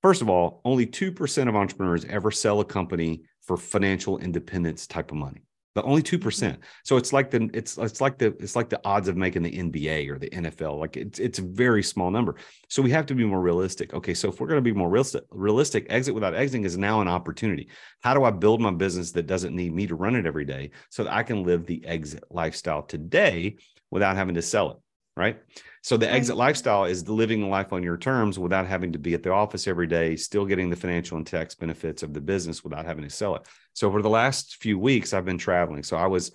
first 0.00 0.22
of 0.22 0.30
all, 0.30 0.62
only 0.64 0.86
2% 0.86 1.48
of 1.48 1.54
entrepreneurs 1.54 2.06
ever 2.06 2.30
sell 2.30 2.60
a 2.60 2.64
company 2.64 3.24
for 3.42 3.58
financial 3.58 4.18
independence 4.18 4.86
type 4.86 5.10
of 5.10 5.18
money 5.18 5.42
but 5.74 5.84
only 5.84 6.02
2%. 6.02 6.20
Mm-hmm. 6.20 6.60
So 6.84 6.96
it's 6.96 7.12
like 7.12 7.30
the 7.30 7.50
it's 7.52 7.76
it's 7.78 8.00
like 8.00 8.18
the 8.18 8.26
it's 8.38 8.56
like 8.56 8.68
the 8.68 8.80
odds 8.84 9.08
of 9.08 9.16
making 9.16 9.42
the 9.42 9.50
NBA 9.50 10.08
or 10.08 10.18
the 10.18 10.30
NFL. 10.30 10.78
Like 10.78 10.96
it's 10.96 11.18
it's 11.18 11.38
a 11.38 11.42
very 11.42 11.82
small 11.82 12.10
number. 12.10 12.36
So 12.68 12.80
we 12.80 12.90
have 12.92 13.06
to 13.06 13.14
be 13.14 13.24
more 13.24 13.40
realistic. 13.40 13.92
Okay, 13.92 14.14
so 14.14 14.28
if 14.28 14.40
we're 14.40 14.46
going 14.46 14.58
to 14.58 14.62
be 14.62 14.72
more 14.72 14.88
realistic, 14.88 15.24
realistic, 15.30 15.86
exit 15.90 16.14
without 16.14 16.34
exiting 16.34 16.64
is 16.64 16.78
now 16.78 17.00
an 17.00 17.08
opportunity. 17.08 17.68
How 18.02 18.14
do 18.14 18.24
I 18.24 18.30
build 18.30 18.60
my 18.60 18.70
business 18.70 19.12
that 19.12 19.26
doesn't 19.26 19.54
need 19.54 19.74
me 19.74 19.86
to 19.88 19.96
run 19.96 20.16
it 20.16 20.26
every 20.26 20.44
day 20.44 20.70
so 20.90 21.04
that 21.04 21.12
I 21.12 21.22
can 21.22 21.42
live 21.42 21.66
the 21.66 21.84
exit 21.84 22.24
lifestyle 22.30 22.82
today 22.82 23.56
without 23.90 24.16
having 24.16 24.36
to 24.36 24.42
sell 24.42 24.70
it? 24.70 24.76
Right. 25.16 25.38
So 25.82 25.96
the 25.96 26.10
exit 26.10 26.36
lifestyle 26.36 26.86
is 26.86 27.08
living 27.08 27.40
the 27.40 27.46
life 27.46 27.72
on 27.72 27.82
your 27.82 27.96
terms 27.96 28.38
without 28.38 28.66
having 28.66 28.92
to 28.92 28.98
be 28.98 29.14
at 29.14 29.22
the 29.22 29.30
office 29.30 29.68
every 29.68 29.86
day, 29.86 30.16
still 30.16 30.44
getting 30.44 30.70
the 30.70 30.76
financial 30.76 31.18
and 31.18 31.26
tax 31.26 31.54
benefits 31.54 32.02
of 32.02 32.14
the 32.14 32.20
business 32.20 32.64
without 32.64 32.86
having 32.86 33.04
to 33.04 33.10
sell 33.10 33.36
it. 33.36 33.42
So 33.74 33.90
for 33.90 34.02
the 34.02 34.08
last 34.08 34.56
few 34.56 34.78
weeks, 34.78 35.12
I've 35.12 35.24
been 35.24 35.38
traveling. 35.38 35.82
So 35.82 35.96
I 35.96 36.06
was, 36.06 36.30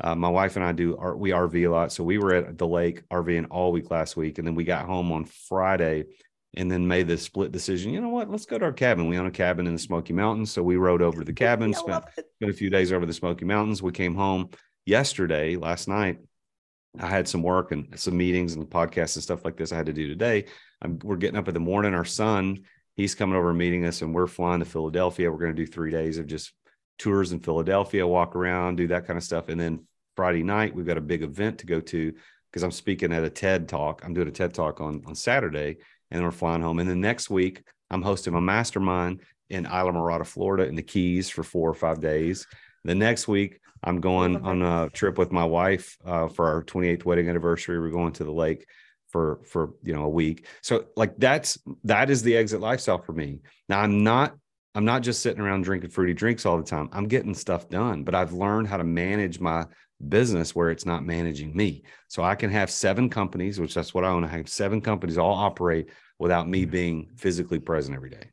uh, 0.00 0.14
my 0.14 0.28
wife 0.28 0.56
and 0.56 0.64
I 0.64 0.72
do 0.72 0.96
we 1.16 1.30
RV 1.30 1.66
a 1.66 1.68
lot. 1.68 1.92
So 1.92 2.02
we 2.02 2.18
were 2.18 2.34
at 2.34 2.56
the 2.56 2.66
lake 2.66 3.06
RVing 3.08 3.48
all 3.50 3.72
week 3.72 3.90
last 3.90 4.16
week, 4.16 4.38
and 4.38 4.46
then 4.46 4.54
we 4.54 4.64
got 4.64 4.86
home 4.86 5.12
on 5.12 5.24
Friday, 5.24 6.04
and 6.56 6.70
then 6.70 6.86
made 6.86 7.08
the 7.08 7.18
split 7.18 7.50
decision. 7.50 7.92
You 7.92 8.00
know 8.00 8.08
what? 8.08 8.30
Let's 8.30 8.46
go 8.46 8.58
to 8.58 8.64
our 8.64 8.72
cabin. 8.72 9.08
We 9.08 9.18
own 9.18 9.26
a 9.26 9.30
cabin 9.30 9.66
in 9.66 9.72
the 9.72 9.78
Smoky 9.78 10.12
Mountains, 10.12 10.52
so 10.52 10.62
we 10.62 10.76
rode 10.76 11.02
over 11.02 11.18
to 11.18 11.24
the 11.24 11.32
cabin, 11.46 11.74
spent, 11.74 12.04
spent 12.14 12.50
a 12.50 12.52
few 12.52 12.70
days 12.70 12.92
over 12.92 13.06
the 13.06 13.12
Smoky 13.12 13.44
Mountains. 13.44 13.82
We 13.82 13.92
came 13.92 14.14
home 14.14 14.50
yesterday, 14.86 15.56
last 15.56 15.88
night. 15.88 16.18
I 17.00 17.08
had 17.08 17.26
some 17.26 17.42
work 17.42 17.72
and 17.72 17.98
some 17.98 18.16
meetings 18.16 18.54
and 18.54 18.70
podcasts 18.70 19.16
and 19.16 19.22
stuff 19.22 19.44
like 19.44 19.56
this 19.56 19.72
I 19.72 19.76
had 19.76 19.86
to 19.86 19.92
do 19.92 20.06
today. 20.06 20.44
I'm, 20.80 21.00
we're 21.02 21.16
getting 21.16 21.36
up 21.36 21.48
in 21.48 21.54
the 21.54 21.60
morning. 21.60 21.92
Our 21.92 22.04
son, 22.04 22.62
he's 22.94 23.16
coming 23.16 23.36
over 23.36 23.50
and 23.50 23.58
meeting 23.58 23.84
us, 23.84 24.00
and 24.00 24.14
we're 24.14 24.28
flying 24.28 24.60
to 24.60 24.64
Philadelphia. 24.64 25.30
We're 25.30 25.38
going 25.38 25.56
to 25.56 25.64
do 25.64 25.70
three 25.70 25.90
days 25.90 26.18
of 26.18 26.28
just 26.28 26.52
tours 26.98 27.32
in 27.32 27.40
Philadelphia, 27.40 28.06
walk 28.06 28.36
around, 28.36 28.76
do 28.76 28.88
that 28.88 29.06
kind 29.06 29.16
of 29.16 29.24
stuff. 29.24 29.48
And 29.48 29.60
then 29.60 29.86
Friday 30.16 30.42
night, 30.42 30.74
we've 30.74 30.86
got 30.86 30.98
a 30.98 31.02
big 31.02 31.22
event 31.22 31.58
to 31.58 31.66
go 31.66 31.80
to 31.80 32.12
because 32.50 32.62
I'm 32.62 32.70
speaking 32.70 33.12
at 33.12 33.24
a 33.24 33.30
TED 33.30 33.68
talk. 33.68 34.02
I'm 34.04 34.14
doing 34.14 34.28
a 34.28 34.32
TED 34.32 34.54
talk 34.54 34.80
on, 34.80 35.02
on 35.06 35.14
Saturday, 35.14 35.76
and 36.10 36.18
then 36.18 36.22
we're 36.22 36.30
flying 36.30 36.62
home. 36.62 36.78
And 36.78 36.88
then 36.88 37.00
next 37.00 37.28
week, 37.30 37.64
I'm 37.90 38.02
hosting 38.02 38.34
a 38.34 38.40
mastermind 38.40 39.22
in 39.50 39.64
Islamorada, 39.64 40.26
Florida, 40.26 40.64
in 40.64 40.74
the 40.74 40.82
Keys 40.82 41.28
for 41.28 41.42
four 41.42 41.68
or 41.68 41.74
five 41.74 42.00
days. 42.00 42.46
The 42.84 42.94
next 42.94 43.26
week, 43.28 43.60
I'm 43.82 44.00
going 44.00 44.36
on 44.36 44.62
a 44.62 44.88
trip 44.90 45.18
with 45.18 45.32
my 45.32 45.44
wife 45.44 45.96
uh, 46.04 46.28
for 46.28 46.46
our 46.46 46.62
28th 46.62 47.04
wedding 47.04 47.28
anniversary. 47.28 47.78
We're 47.78 47.90
going 47.90 48.12
to 48.14 48.24
the 48.24 48.32
lake 48.32 48.66
for 49.08 49.40
for 49.46 49.74
you 49.82 49.94
know 49.94 50.04
a 50.04 50.08
week. 50.08 50.46
So 50.60 50.86
like 50.96 51.16
that's 51.18 51.56
that 51.84 52.10
is 52.10 52.22
the 52.22 52.36
exit 52.36 52.60
lifestyle 52.60 52.98
for 52.98 53.12
me. 53.12 53.40
Now 53.68 53.80
I'm 53.80 54.02
not 54.02 54.34
I'm 54.74 54.84
not 54.84 55.02
just 55.02 55.22
sitting 55.22 55.40
around 55.40 55.62
drinking 55.62 55.90
fruity 55.90 56.14
drinks 56.14 56.44
all 56.44 56.56
the 56.56 56.64
time. 56.64 56.88
I'm 56.92 57.06
getting 57.06 57.34
stuff 57.34 57.68
done, 57.68 58.02
but 58.02 58.14
I've 58.14 58.32
learned 58.32 58.66
how 58.66 58.76
to 58.76 58.84
manage 58.84 59.38
my 59.38 59.66
business 60.08 60.54
where 60.54 60.70
it's 60.70 60.84
not 60.84 61.04
managing 61.04 61.56
me. 61.56 61.84
So 62.08 62.24
I 62.24 62.34
can 62.34 62.50
have 62.50 62.70
seven 62.70 63.08
companies, 63.08 63.60
which 63.60 63.74
that's 63.74 63.94
what 63.94 64.04
I 64.04 64.08
own. 64.08 64.24
I 64.24 64.28
have 64.28 64.48
seven 64.48 64.80
companies 64.80 65.16
all 65.16 65.34
operate 65.34 65.90
without 66.18 66.48
me 66.48 66.64
being 66.64 67.10
physically 67.16 67.60
present 67.60 67.94
every 67.94 68.10
day. 68.10 68.30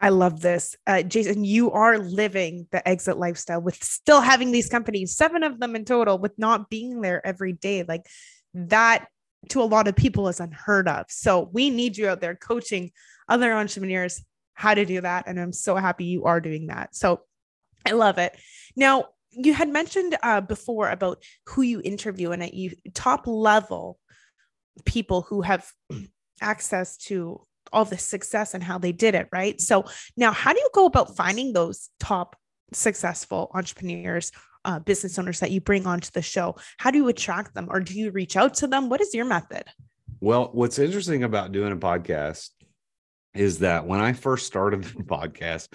I 0.00 0.10
love 0.10 0.40
this. 0.40 0.76
Uh, 0.86 1.02
Jason, 1.02 1.44
you 1.44 1.72
are 1.72 1.98
living 1.98 2.66
the 2.70 2.86
exit 2.86 3.18
lifestyle 3.18 3.60
with 3.60 3.82
still 3.82 4.20
having 4.20 4.52
these 4.52 4.68
companies, 4.68 5.16
seven 5.16 5.42
of 5.42 5.58
them 5.58 5.74
in 5.74 5.84
total, 5.84 6.18
with 6.18 6.38
not 6.38 6.68
being 6.68 7.00
there 7.00 7.26
every 7.26 7.52
day. 7.52 7.82
Like 7.82 8.06
that 8.54 9.08
to 9.50 9.62
a 9.62 9.64
lot 9.64 9.88
of 9.88 9.96
people 9.96 10.28
is 10.28 10.40
unheard 10.40 10.88
of. 10.88 11.06
So 11.08 11.48
we 11.52 11.70
need 11.70 11.96
you 11.96 12.08
out 12.08 12.20
there 12.20 12.34
coaching 12.34 12.90
other 13.28 13.52
entrepreneurs 13.52 14.22
how 14.54 14.74
to 14.74 14.84
do 14.84 15.00
that. 15.00 15.24
And 15.26 15.38
I'm 15.38 15.52
so 15.52 15.76
happy 15.76 16.06
you 16.06 16.24
are 16.24 16.40
doing 16.40 16.68
that. 16.68 16.94
So 16.96 17.20
I 17.86 17.92
love 17.92 18.18
it. 18.18 18.36
Now, 18.74 19.06
you 19.30 19.52
had 19.52 19.68
mentioned 19.68 20.16
uh, 20.22 20.40
before 20.40 20.88
about 20.88 21.22
who 21.46 21.62
you 21.62 21.80
interview 21.84 22.30
and 22.30 22.42
at 22.42 22.54
you 22.54 22.72
top 22.94 23.26
level 23.26 23.98
people 24.84 25.22
who 25.22 25.42
have 25.42 25.70
access 26.40 26.96
to 26.96 27.40
all 27.72 27.84
the 27.84 27.98
success 27.98 28.54
and 28.54 28.62
how 28.62 28.78
they 28.78 28.92
did 28.92 29.14
it, 29.14 29.28
right? 29.32 29.60
So 29.60 29.84
now, 30.16 30.32
how 30.32 30.52
do 30.52 30.58
you 30.58 30.70
go 30.72 30.86
about 30.86 31.16
finding 31.16 31.52
those 31.52 31.90
top 32.00 32.36
successful 32.72 33.50
entrepreneurs, 33.54 34.32
uh, 34.66 34.80
business 34.80 35.18
owners 35.18 35.40
that 35.40 35.50
you 35.50 35.62
bring 35.62 35.86
onto 35.86 36.10
the 36.10 36.20
show? 36.20 36.56
How 36.76 36.90
do 36.90 36.98
you 36.98 37.08
attract 37.08 37.54
them, 37.54 37.68
or 37.70 37.80
do 37.80 37.98
you 37.98 38.10
reach 38.10 38.36
out 38.36 38.54
to 38.54 38.66
them? 38.66 38.90
What 38.90 39.00
is 39.00 39.14
your 39.14 39.24
method? 39.24 39.64
Well, 40.20 40.50
what's 40.52 40.78
interesting 40.78 41.22
about 41.22 41.52
doing 41.52 41.72
a 41.72 41.76
podcast 41.76 42.50
is 43.34 43.60
that 43.60 43.86
when 43.86 44.00
I 44.00 44.12
first 44.12 44.46
started 44.46 44.84
the 44.84 45.02
podcast, 45.02 45.68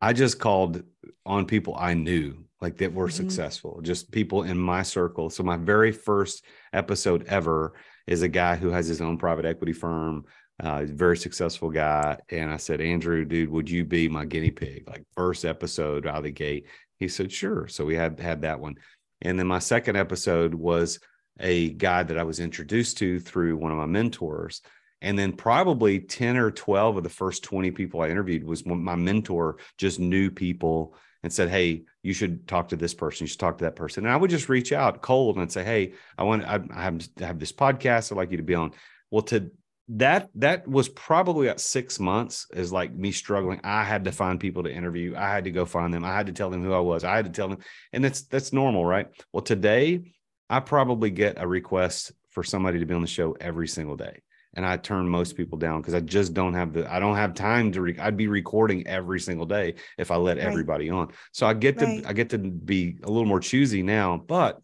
I 0.00 0.12
just 0.12 0.38
called 0.38 0.82
on 1.26 1.46
people 1.46 1.74
I 1.76 1.94
knew 1.94 2.44
like 2.60 2.78
that 2.78 2.92
were 2.92 3.06
mm-hmm. 3.06 3.16
successful, 3.16 3.80
just 3.82 4.10
people 4.10 4.42
in 4.42 4.58
my 4.58 4.82
circle. 4.82 5.30
So 5.30 5.42
my 5.42 5.56
very 5.56 5.92
first 5.92 6.44
episode 6.72 7.24
ever 7.28 7.74
is 8.06 8.22
a 8.22 8.28
guy 8.28 8.56
who 8.56 8.70
has 8.70 8.86
his 8.86 9.00
own 9.00 9.18
private 9.18 9.44
equity 9.44 9.72
firm, 9.72 10.24
uh, 10.60 10.84
very 10.86 11.16
successful 11.16 11.70
guy. 11.70 12.18
And 12.30 12.50
I 12.50 12.56
said, 12.56 12.80
Andrew, 12.80 13.24
dude, 13.24 13.50
would 13.50 13.70
you 13.70 13.84
be 13.84 14.08
my 14.08 14.24
guinea 14.24 14.50
pig? 14.50 14.88
Like 14.88 15.04
first 15.16 15.44
episode 15.44 16.06
out 16.06 16.16
of 16.16 16.24
the 16.24 16.32
gate. 16.32 16.66
He 16.98 17.08
said, 17.08 17.32
sure. 17.32 17.68
So 17.68 17.84
we 17.84 17.94
had 17.94 18.18
had 18.20 18.42
that 18.42 18.60
one. 18.60 18.76
And 19.22 19.38
then 19.38 19.46
my 19.46 19.58
second 19.58 19.96
episode 19.96 20.54
was 20.54 21.00
a 21.40 21.70
guy 21.70 22.02
that 22.02 22.18
I 22.18 22.24
was 22.24 22.40
introduced 22.40 22.98
to 22.98 23.20
through 23.20 23.56
one 23.56 23.72
of 23.72 23.78
my 23.78 23.86
mentors. 23.86 24.62
And 25.00 25.18
then 25.18 25.32
probably 25.32 26.00
10 26.00 26.36
or 26.36 26.50
12 26.50 26.96
of 26.96 27.02
the 27.04 27.08
first 27.08 27.44
20 27.44 27.70
people 27.70 28.00
I 28.00 28.08
interviewed 28.08 28.44
was 28.44 28.64
when 28.64 28.82
my 28.82 28.96
mentor 28.96 29.58
just 29.76 30.00
knew 30.00 30.30
people 30.30 30.96
and 31.22 31.32
said, 31.32 31.48
Hey, 31.48 31.84
you 32.02 32.12
should 32.12 32.48
talk 32.48 32.68
to 32.68 32.76
this 32.76 32.94
person. 32.94 33.24
You 33.24 33.28
should 33.28 33.40
talk 33.40 33.58
to 33.58 33.64
that 33.64 33.76
person. 33.76 34.04
And 34.04 34.12
I 34.12 34.16
would 34.16 34.30
just 34.30 34.48
reach 34.48 34.72
out 34.72 35.02
cold 35.02 35.36
and 35.36 35.50
say, 35.50 35.64
Hey, 35.64 35.94
I 36.16 36.24
want, 36.24 36.44
I 36.44 36.82
have, 36.82 37.08
I 37.20 37.24
have 37.24 37.38
this 37.38 37.52
podcast 37.52 38.10
I'd 38.10 38.16
like 38.16 38.30
you 38.30 38.38
to 38.38 38.42
be 38.42 38.54
on. 38.54 38.72
Well, 39.10 39.22
to 39.22 39.50
that 39.88 40.28
that 40.34 40.68
was 40.68 40.88
probably 40.88 41.48
about 41.48 41.60
six 41.60 41.98
months 41.98 42.46
is 42.52 42.70
like 42.70 42.92
me 42.92 43.10
struggling. 43.10 43.60
I 43.64 43.84
had 43.84 44.04
to 44.04 44.12
find 44.12 44.38
people 44.38 44.62
to 44.64 44.72
interview. 44.72 45.14
I 45.16 45.30
had 45.30 45.44
to 45.44 45.50
go 45.50 45.64
find 45.64 45.92
them. 45.92 46.04
I 46.04 46.14
had 46.14 46.26
to 46.26 46.32
tell 46.32 46.50
them 46.50 46.62
who 46.62 46.72
i 46.72 46.78
was. 46.78 47.04
I 47.04 47.16
had 47.16 47.24
to 47.24 47.32
tell 47.32 47.48
them 47.48 47.58
and 47.92 48.04
that's 48.04 48.22
that's 48.22 48.52
normal 48.52 48.84
right? 48.84 49.08
Well 49.32 49.42
today 49.42 50.14
i 50.50 50.60
probably 50.60 51.10
get 51.10 51.40
a 51.40 51.46
request 51.46 52.12
for 52.30 52.42
somebody 52.42 52.78
to 52.78 52.86
be 52.86 52.94
on 52.94 53.00
the 53.00 53.06
show 53.06 53.36
every 53.40 53.68
single 53.68 53.96
day 53.96 54.22
and 54.54 54.64
i 54.64 54.76
turn 54.76 55.08
most 55.08 55.36
people 55.36 55.58
down 55.58 55.80
because 55.80 55.94
i 55.94 56.00
just 56.00 56.34
don't 56.34 56.54
have 56.54 56.72
the 56.72 56.90
i 56.92 56.98
don't 56.98 57.16
have 57.16 57.34
time 57.34 57.70
to 57.72 57.82
re- 57.82 57.98
i'd 57.98 58.16
be 58.16 58.28
recording 58.28 58.86
every 58.86 59.20
single 59.20 59.46
day 59.46 59.74
if 59.98 60.10
i 60.10 60.16
let 60.16 60.38
right. 60.38 60.46
everybody 60.46 60.90
on. 60.90 61.12
So 61.32 61.46
i 61.46 61.54
get 61.54 61.78
to 61.78 61.84
right. 61.84 62.06
i 62.06 62.12
get 62.12 62.30
to 62.30 62.38
be 62.38 62.98
a 63.02 63.08
little 63.08 63.26
more 63.26 63.40
choosy 63.40 63.82
now 63.82 64.16
but 64.16 64.60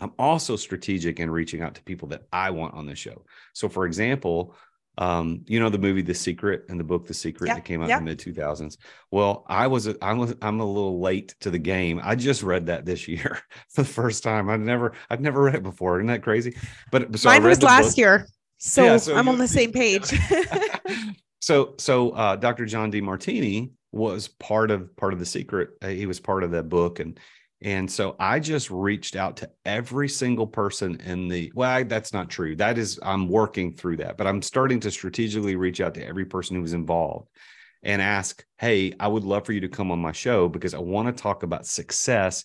I'm 0.00 0.12
also 0.18 0.56
strategic 0.56 1.20
in 1.20 1.30
reaching 1.30 1.62
out 1.62 1.74
to 1.76 1.82
people 1.82 2.08
that 2.08 2.22
I 2.32 2.50
want 2.50 2.74
on 2.74 2.86
the 2.86 2.94
show. 2.94 3.24
So, 3.52 3.68
for 3.68 3.86
example, 3.86 4.54
um, 4.98 5.42
you 5.46 5.58
know 5.58 5.70
the 5.70 5.78
movie 5.78 6.02
The 6.02 6.14
Secret 6.14 6.66
and 6.68 6.78
the 6.78 6.84
book 6.84 7.06
The 7.06 7.14
Secret 7.14 7.48
yeah, 7.48 7.54
that 7.54 7.64
came 7.64 7.82
out 7.82 7.88
yeah. 7.88 7.98
in 7.98 8.04
the 8.04 8.10
mid 8.10 8.18
2000s. 8.18 8.76
Well, 9.10 9.44
I 9.48 9.66
was 9.66 9.86
a, 9.86 9.96
I 10.02 10.12
was 10.12 10.34
I'm 10.42 10.60
a 10.60 10.66
little 10.66 11.00
late 11.00 11.34
to 11.40 11.50
the 11.50 11.58
game. 11.58 12.00
I 12.02 12.14
just 12.14 12.42
read 12.42 12.66
that 12.66 12.84
this 12.84 13.08
year 13.08 13.38
for 13.70 13.82
the 13.82 13.88
first 13.88 14.22
time. 14.22 14.50
I'd 14.50 14.60
never 14.60 14.92
I'd 15.08 15.20
never 15.20 15.42
read 15.42 15.54
it 15.54 15.62
before. 15.62 15.98
Isn't 15.98 16.08
that 16.08 16.22
crazy? 16.22 16.56
But 16.90 17.18
so 17.18 17.30
mine 17.30 17.42
was 17.42 17.62
last 17.62 17.90
book. 17.90 17.98
year, 17.98 18.26
so, 18.58 18.84
yeah, 18.84 18.96
so 18.98 19.16
I'm 19.16 19.28
on 19.28 19.38
the 19.38 19.48
same 19.48 19.72
page. 19.72 20.12
so 21.40 21.74
so 21.78 22.10
uh, 22.10 22.36
Dr. 22.36 22.66
John 22.66 22.92
Demartini 22.92 23.70
was 23.92 24.28
part 24.28 24.70
of 24.70 24.94
part 24.96 25.14
of 25.14 25.18
The 25.18 25.26
Secret. 25.26 25.70
Uh, 25.80 25.88
he 25.88 26.04
was 26.04 26.20
part 26.20 26.44
of 26.44 26.50
that 26.50 26.68
book 26.68 27.00
and 27.00 27.18
and 27.64 27.90
so 27.90 28.16
I 28.18 28.40
just 28.40 28.70
reached 28.70 29.16
out 29.16 29.36
to 29.38 29.50
every 29.64 30.08
single 30.08 30.46
person 30.46 31.00
in 31.00 31.28
the, 31.28 31.52
well, 31.54 31.70
I, 31.70 31.82
that's 31.84 32.12
not 32.12 32.28
true. 32.28 32.56
That 32.56 32.78
is, 32.78 32.98
I'm 33.02 33.28
working 33.28 33.74
through 33.74 33.98
that, 33.98 34.16
but 34.16 34.26
I'm 34.26 34.42
starting 34.42 34.80
to 34.80 34.90
strategically 34.90 35.56
reach 35.56 35.80
out 35.80 35.94
to 35.94 36.06
every 36.06 36.24
person 36.24 36.56
who 36.56 36.62
was 36.62 36.72
involved 36.72 37.28
and 37.82 38.02
ask, 38.02 38.44
Hey, 38.58 38.94
I 38.98 39.08
would 39.08 39.24
love 39.24 39.46
for 39.46 39.52
you 39.52 39.60
to 39.60 39.68
come 39.68 39.90
on 39.90 39.98
my 39.98 40.12
show 40.12 40.48
because 40.48 40.74
I 40.74 40.78
want 40.78 41.14
to 41.14 41.22
talk 41.22 41.42
about 41.42 41.66
success 41.66 42.44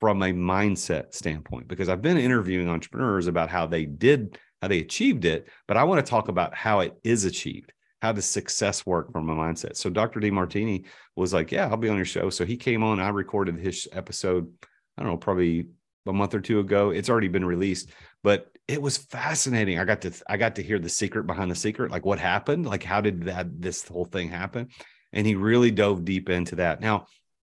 from 0.00 0.22
a 0.22 0.32
mindset 0.32 1.14
standpoint. 1.14 1.68
Because 1.68 1.88
I've 1.88 2.02
been 2.02 2.18
interviewing 2.18 2.68
entrepreneurs 2.68 3.26
about 3.26 3.50
how 3.50 3.66
they 3.66 3.84
did, 3.84 4.38
how 4.62 4.68
they 4.68 4.80
achieved 4.80 5.24
it, 5.24 5.48
but 5.66 5.76
I 5.76 5.84
want 5.84 6.04
to 6.04 6.08
talk 6.08 6.28
about 6.28 6.54
how 6.54 6.80
it 6.80 6.96
is 7.04 7.24
achieved 7.24 7.72
how 8.00 8.12
does 8.12 8.26
success 8.26 8.86
work 8.86 9.12
from 9.12 9.28
a 9.28 9.34
mindset? 9.34 9.76
So 9.76 9.90
Dr. 9.90 10.20
Demartini 10.20 10.84
was 11.16 11.32
like, 11.32 11.50
Yeah, 11.52 11.68
I'll 11.68 11.76
be 11.76 11.88
on 11.88 11.96
your 11.96 12.04
show. 12.04 12.30
So 12.30 12.44
he 12.44 12.56
came 12.56 12.82
on, 12.82 13.00
I 13.00 13.08
recorded 13.08 13.58
his 13.58 13.88
episode, 13.92 14.52
I 14.96 15.02
don't 15.02 15.12
know, 15.12 15.16
probably 15.18 15.66
a 16.06 16.12
month 16.12 16.34
or 16.34 16.40
two 16.40 16.60
ago. 16.60 16.90
It's 16.90 17.10
already 17.10 17.28
been 17.28 17.44
released, 17.44 17.90
but 18.22 18.50
it 18.66 18.80
was 18.80 18.98
fascinating. 18.98 19.78
I 19.78 19.84
got 19.84 20.02
to 20.02 20.12
I 20.28 20.36
got 20.36 20.56
to 20.56 20.62
hear 20.62 20.78
the 20.78 20.88
secret 20.88 21.26
behind 21.26 21.50
the 21.50 21.56
secret, 21.56 21.90
like 21.90 22.04
what 22.04 22.18
happened, 22.18 22.66
like 22.66 22.82
how 22.82 23.00
did 23.00 23.24
that 23.24 23.60
this 23.60 23.86
whole 23.86 24.04
thing 24.04 24.28
happen? 24.28 24.68
And 25.12 25.26
he 25.26 25.34
really 25.34 25.70
dove 25.70 26.04
deep 26.04 26.28
into 26.28 26.56
that. 26.56 26.80
Now, 26.80 27.06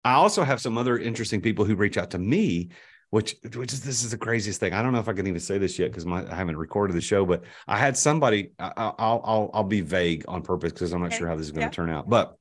I 0.03 0.13
also 0.13 0.43
have 0.43 0.61
some 0.61 0.77
other 0.77 0.97
interesting 0.97 1.41
people 1.41 1.65
who 1.65 1.75
reach 1.75 1.97
out 1.97 2.11
to 2.11 2.19
me 2.19 2.69
which 3.09 3.35
which 3.55 3.73
is 3.73 3.81
this 3.81 4.03
is 4.03 4.11
the 4.11 4.17
craziest 4.17 4.59
thing. 4.59 4.73
I 4.73 4.81
don't 4.81 4.93
know 4.93 4.99
if 4.99 5.07
I 5.07 5.13
can 5.13 5.27
even 5.27 5.39
say 5.39 5.57
this 5.57 5.79
yet 5.79 5.91
because 5.91 6.05
I 6.05 6.35
haven't 6.35 6.57
recorded 6.57 6.95
the 6.95 7.01
show, 7.01 7.25
but 7.25 7.43
I 7.67 7.77
had 7.77 7.97
somebody. 7.97 8.51
I, 8.59 8.67
will 8.67 8.95
I'll 8.99 9.51
I'll 9.53 9.63
be 9.63 9.81
vague 9.81 10.25
on 10.27 10.41
purpose 10.41 10.73
because 10.73 10.93
I'm 10.93 11.01
not 11.01 11.07
okay. 11.07 11.17
sure 11.17 11.27
how 11.27 11.35
this 11.35 11.47
is 11.47 11.51
going 11.51 11.61
to 11.61 11.67
yeah. 11.67 11.71
turn 11.71 11.89
out. 11.89 12.07
But 12.07 12.37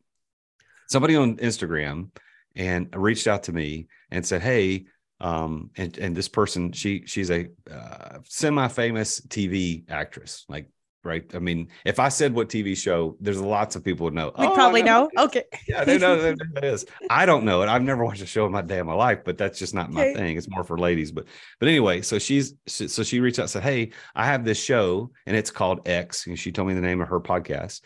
somebody 0.89 1.17
on 1.17 1.37
Instagram 1.39 2.11
and 2.55 2.95
reached 2.95 3.27
out 3.27 3.45
to 3.45 3.53
me 3.53 3.89
and 4.11 4.25
said, 4.25 4.43
"Hey." 4.43 4.87
Um, 5.21 5.71
and 5.77 5.99
and 5.99 6.17
this 6.17 6.29
person, 6.29 6.71
she 6.71 7.03
she's 7.07 7.29
a 7.33 7.49
uh, 7.69 8.19
semi-famous 8.29 9.21
TV 9.23 9.83
actress, 9.91 10.45
like 10.49 10.71
right? 11.05 11.25
I 11.35 11.39
mean, 11.39 11.69
if 11.85 11.99
I 11.99 12.09
said 12.09 12.35
what 12.35 12.49
TV 12.49 12.77
show, 12.77 13.17
there's 13.21 13.41
lots 13.41 13.77
of 13.77 13.85
people 13.85 14.05
would 14.05 14.15
know. 14.15 14.33
We 14.39 14.47
oh, 14.47 14.55
probably 14.55 14.83
know. 14.83 15.09
Okay. 15.17 15.45
Yeah, 15.69 15.85
they 15.85 15.99
know 15.99 16.21
that 16.21 16.39
it 16.57 16.65
is. 16.65 16.87
I 17.11 17.27
don't 17.27 17.45
know 17.45 17.61
it. 17.63 17.69
I've 17.69 17.83
never 17.83 18.03
watched 18.03 18.23
a 18.23 18.27
show 18.27 18.47
in 18.47 18.53
my 18.53 18.63
day 18.63 18.79
of 18.79 18.87
my 18.87 18.95
life, 18.95 19.19
but 19.23 19.37
that's 19.37 19.59
just 19.59 19.75
not 19.75 19.93
my 19.93 20.01
okay. 20.01 20.15
thing. 20.15 20.37
It's 20.39 20.49
more 20.49 20.65
for 20.65 20.79
ladies. 20.79 21.13
But 21.13 21.27
but 21.61 21.69
anyway, 21.69 22.01
so 22.01 22.19
she's 22.19 22.55
so 22.67 23.03
she 23.03 23.21
reached 23.21 23.39
out 23.39 23.43
and 23.43 23.51
said, 23.51 23.63
Hey, 23.65 23.91
I 24.15 24.25
have 24.25 24.45
this 24.45 24.63
show 24.63 25.11
and 25.27 25.37
it's 25.37 25.51
called 25.51 25.87
X. 25.87 26.27
And 26.27 26.39
she 26.39 26.53
told 26.53 26.69
me 26.69 26.75
the 26.75 26.81
name 26.81 27.03
of 27.03 27.09
her 27.09 27.21
podcast. 27.21 27.83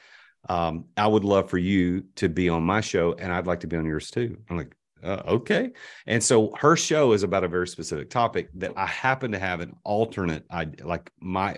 Um, 0.48 0.84
I 0.96 1.08
would 1.08 1.24
love 1.24 1.50
for 1.50 1.58
you 1.58 2.04
to 2.16 2.28
be 2.28 2.48
on 2.48 2.62
my 2.62 2.80
show 2.80 3.14
and 3.14 3.32
I'd 3.32 3.46
like 3.46 3.60
to 3.60 3.66
be 3.66 3.76
on 3.76 3.84
yours 3.84 4.10
too. 4.10 4.38
I'm 4.48 4.56
like, 4.56 4.76
uh, 5.02 5.22
okay. 5.26 5.72
And 6.06 6.22
so 6.22 6.54
her 6.56 6.76
show 6.76 7.12
is 7.12 7.24
about 7.24 7.44
a 7.44 7.48
very 7.48 7.66
specific 7.66 8.10
topic 8.10 8.48
that 8.54 8.72
I 8.76 8.86
happen 8.86 9.32
to 9.32 9.38
have 9.38 9.60
an 9.60 9.74
alternate 9.84 10.44
idea, 10.50 10.86
like 10.86 11.10
my 11.20 11.56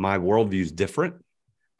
my 0.00 0.18
worldview 0.18 0.62
is 0.62 0.72
different 0.72 1.14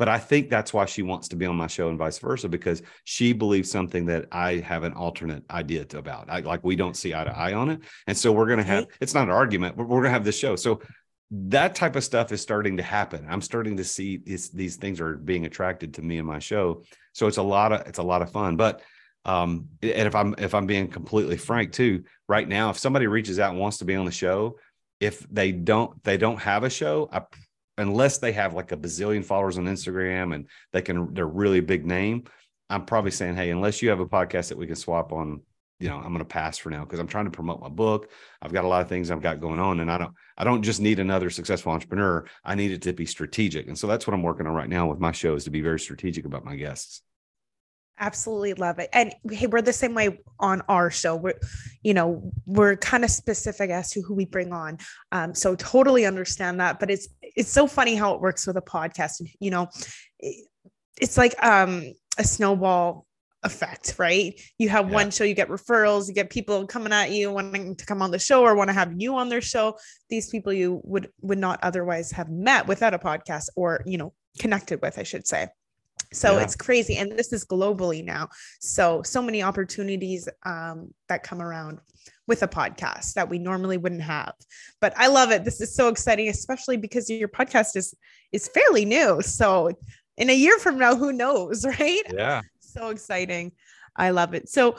but 0.00 0.08
I 0.08 0.16
think 0.16 0.48
that's 0.48 0.72
why 0.72 0.86
she 0.86 1.02
wants 1.02 1.28
to 1.28 1.36
be 1.36 1.44
on 1.44 1.56
my 1.56 1.66
show 1.66 1.90
and 1.90 1.98
vice 1.98 2.18
versa 2.18 2.48
because 2.48 2.82
she 3.04 3.34
believes 3.34 3.70
something 3.70 4.06
that 4.06 4.28
I 4.32 4.54
have 4.54 4.82
an 4.82 4.94
alternate 4.94 5.44
idea 5.50 5.84
to 5.84 5.98
about. 5.98 6.30
I, 6.30 6.40
like 6.40 6.64
we 6.64 6.74
don't 6.74 6.96
see 6.96 7.14
eye 7.14 7.24
to 7.24 7.38
eye 7.38 7.52
on 7.52 7.68
it, 7.68 7.80
and 8.06 8.16
so 8.16 8.32
we're 8.32 8.46
going 8.46 8.60
to 8.60 8.64
have. 8.64 8.86
It's 9.02 9.12
not 9.12 9.24
an 9.24 9.30
argument, 9.34 9.76
but 9.76 9.82
we're 9.82 9.98
going 9.98 10.04
to 10.04 10.12
have 10.12 10.24
this 10.24 10.38
show. 10.38 10.56
So 10.56 10.80
that 11.32 11.74
type 11.74 11.96
of 11.96 12.02
stuff 12.02 12.32
is 12.32 12.40
starting 12.40 12.78
to 12.78 12.82
happen. 12.82 13.26
I'm 13.28 13.42
starting 13.42 13.76
to 13.76 13.84
see 13.84 14.16
these 14.16 14.48
these 14.48 14.76
things 14.76 15.02
are 15.02 15.16
being 15.16 15.44
attracted 15.44 15.92
to 15.94 16.02
me 16.02 16.16
and 16.16 16.26
my 16.26 16.38
show. 16.38 16.82
So 17.12 17.26
it's 17.26 17.36
a 17.36 17.42
lot 17.42 17.70
of 17.72 17.86
it's 17.86 17.98
a 17.98 18.02
lot 18.02 18.22
of 18.22 18.32
fun. 18.32 18.56
But 18.56 18.80
um, 19.26 19.68
and 19.82 20.08
if 20.08 20.14
I'm 20.14 20.34
if 20.38 20.54
I'm 20.54 20.64
being 20.64 20.88
completely 20.88 21.36
frank 21.36 21.72
too, 21.72 22.04
right 22.26 22.48
now, 22.48 22.70
if 22.70 22.78
somebody 22.78 23.06
reaches 23.06 23.38
out 23.38 23.50
and 23.50 23.60
wants 23.60 23.76
to 23.78 23.84
be 23.84 23.96
on 23.96 24.06
the 24.06 24.12
show, 24.12 24.56
if 24.98 25.28
they 25.28 25.52
don't 25.52 26.02
they 26.04 26.16
don't 26.16 26.40
have 26.40 26.64
a 26.64 26.70
show, 26.70 27.06
I 27.12 27.20
unless 27.80 28.18
they 28.18 28.32
have 28.32 28.54
like 28.54 28.72
a 28.72 28.76
bazillion 28.76 29.24
followers 29.24 29.58
on 29.58 29.64
Instagram 29.64 30.34
and 30.34 30.46
they 30.72 30.82
can 30.82 31.14
they're 31.14 31.26
really 31.26 31.60
big 31.60 31.86
name. 31.86 32.24
I'm 32.68 32.84
probably 32.84 33.10
saying, 33.10 33.36
hey, 33.36 33.50
unless 33.50 33.82
you 33.82 33.90
have 33.90 34.00
a 34.00 34.06
podcast 34.06 34.48
that 34.48 34.58
we 34.58 34.66
can 34.66 34.76
swap 34.76 35.12
on 35.12 35.40
you 35.80 35.88
know, 35.88 35.96
I'm 35.96 36.08
going 36.08 36.18
to 36.18 36.24
pass 36.26 36.58
for 36.58 36.68
now 36.68 36.84
because 36.84 37.00
I'm 37.00 37.06
trying 37.06 37.24
to 37.24 37.30
promote 37.30 37.60
my 37.60 37.70
book. 37.70 38.10
I've 38.42 38.52
got 38.52 38.64
a 38.64 38.68
lot 38.68 38.82
of 38.82 38.88
things 38.88 39.10
I've 39.10 39.22
got 39.22 39.40
going 39.40 39.58
on 39.58 39.80
and 39.80 39.90
I 39.90 39.96
don't, 39.96 40.12
I 40.36 40.44
don't 40.44 40.62
just 40.62 40.78
need 40.78 40.98
another 40.98 41.30
successful 41.30 41.72
entrepreneur. 41.72 42.26
I 42.44 42.54
need 42.54 42.70
it 42.70 42.82
to 42.82 42.92
be 42.92 43.06
strategic. 43.06 43.66
And 43.66 43.76
so 43.76 43.86
that's 43.86 44.06
what 44.06 44.12
I'm 44.12 44.22
working 44.22 44.46
on 44.46 44.52
right 44.52 44.68
now 44.68 44.86
with 44.86 45.00
my 45.00 45.10
show 45.10 45.34
is 45.34 45.44
to 45.44 45.50
be 45.50 45.62
very 45.62 45.80
strategic 45.80 46.26
about 46.26 46.44
my 46.44 46.54
guests. 46.54 47.02
Absolutely 47.98 48.54
love 48.54 48.78
it. 48.78 48.90
And 48.92 49.14
hey, 49.30 49.46
we're 49.46 49.62
the 49.62 49.72
same 49.72 49.94
way 49.94 50.20
on 50.38 50.62
our 50.68 50.90
show. 50.90 51.16
We're, 51.16 51.38
you 51.82 51.92
know, 51.92 52.30
we're 52.46 52.76
kind 52.76 53.04
of 53.04 53.10
specific 53.10 53.70
as 53.70 53.90
to 53.90 54.02
who 54.02 54.14
we 54.14 54.26
bring 54.26 54.52
on. 54.52 54.78
Um, 55.12 55.34
so 55.34 55.54
totally 55.54 56.06
understand 56.06 56.60
that. 56.60 56.78
But 56.78 56.90
it's 56.90 57.08
it's 57.36 57.52
so 57.52 57.66
funny 57.66 57.94
how 57.94 58.14
it 58.14 58.20
works 58.20 58.46
with 58.46 58.56
a 58.56 58.62
podcast. 58.62 59.22
You 59.40 59.50
know, 59.50 59.68
it's 60.18 61.16
like 61.16 61.34
um 61.42 61.92
a 62.18 62.24
snowball 62.24 63.06
effect, 63.42 63.94
right? 63.98 64.38
You 64.58 64.68
have 64.68 64.88
yeah. 64.88 64.94
one 64.94 65.10
show, 65.10 65.24
you 65.24 65.34
get 65.34 65.48
referrals, 65.48 66.08
you 66.08 66.14
get 66.14 66.30
people 66.30 66.66
coming 66.66 66.92
at 66.92 67.10
you 67.10 67.32
wanting 67.32 67.76
to 67.76 67.86
come 67.86 68.02
on 68.02 68.10
the 68.10 68.18
show 68.18 68.42
or 68.42 68.54
want 68.54 68.68
to 68.68 68.74
have 68.74 68.94
you 68.98 69.16
on 69.16 69.28
their 69.28 69.40
show. 69.40 69.76
These 70.08 70.28
people 70.28 70.52
you 70.52 70.80
would 70.84 71.08
would 71.22 71.38
not 71.38 71.60
otherwise 71.62 72.10
have 72.12 72.28
met 72.28 72.66
without 72.66 72.94
a 72.94 72.98
podcast 72.98 73.48
or, 73.56 73.82
you 73.86 73.98
know, 73.98 74.12
connected 74.38 74.80
with, 74.82 74.98
I 74.98 75.04
should 75.04 75.26
say. 75.26 75.48
So 76.12 76.36
yeah. 76.36 76.42
it's 76.42 76.56
crazy. 76.56 76.96
And 76.96 77.12
this 77.12 77.32
is 77.32 77.44
globally 77.44 78.04
now. 78.04 78.28
So, 78.60 79.02
so 79.02 79.22
many 79.22 79.42
opportunities 79.42 80.28
um, 80.44 80.92
that 81.08 81.22
come 81.22 81.40
around 81.40 81.78
with 82.26 82.42
a 82.42 82.48
podcast 82.48 83.14
that 83.14 83.28
we 83.28 83.38
normally 83.38 83.76
wouldn't 83.76 84.02
have. 84.02 84.34
But 84.80 84.92
I 84.96 85.08
love 85.08 85.30
it. 85.30 85.44
This 85.44 85.60
is 85.60 85.74
so 85.74 85.88
exciting, 85.88 86.28
especially 86.28 86.76
because 86.76 87.10
your 87.10 87.28
podcast 87.28 87.76
is 87.76 87.94
is 88.32 88.48
fairly 88.48 88.84
new. 88.84 89.20
So 89.22 89.70
in 90.16 90.30
a 90.30 90.34
year 90.34 90.58
from 90.58 90.78
now, 90.78 90.94
who 90.96 91.12
knows, 91.12 91.64
right? 91.80 92.02
Yeah. 92.12 92.42
So 92.60 92.90
exciting. 92.90 93.52
I 93.96 94.10
love 94.10 94.34
it. 94.34 94.48
So 94.48 94.76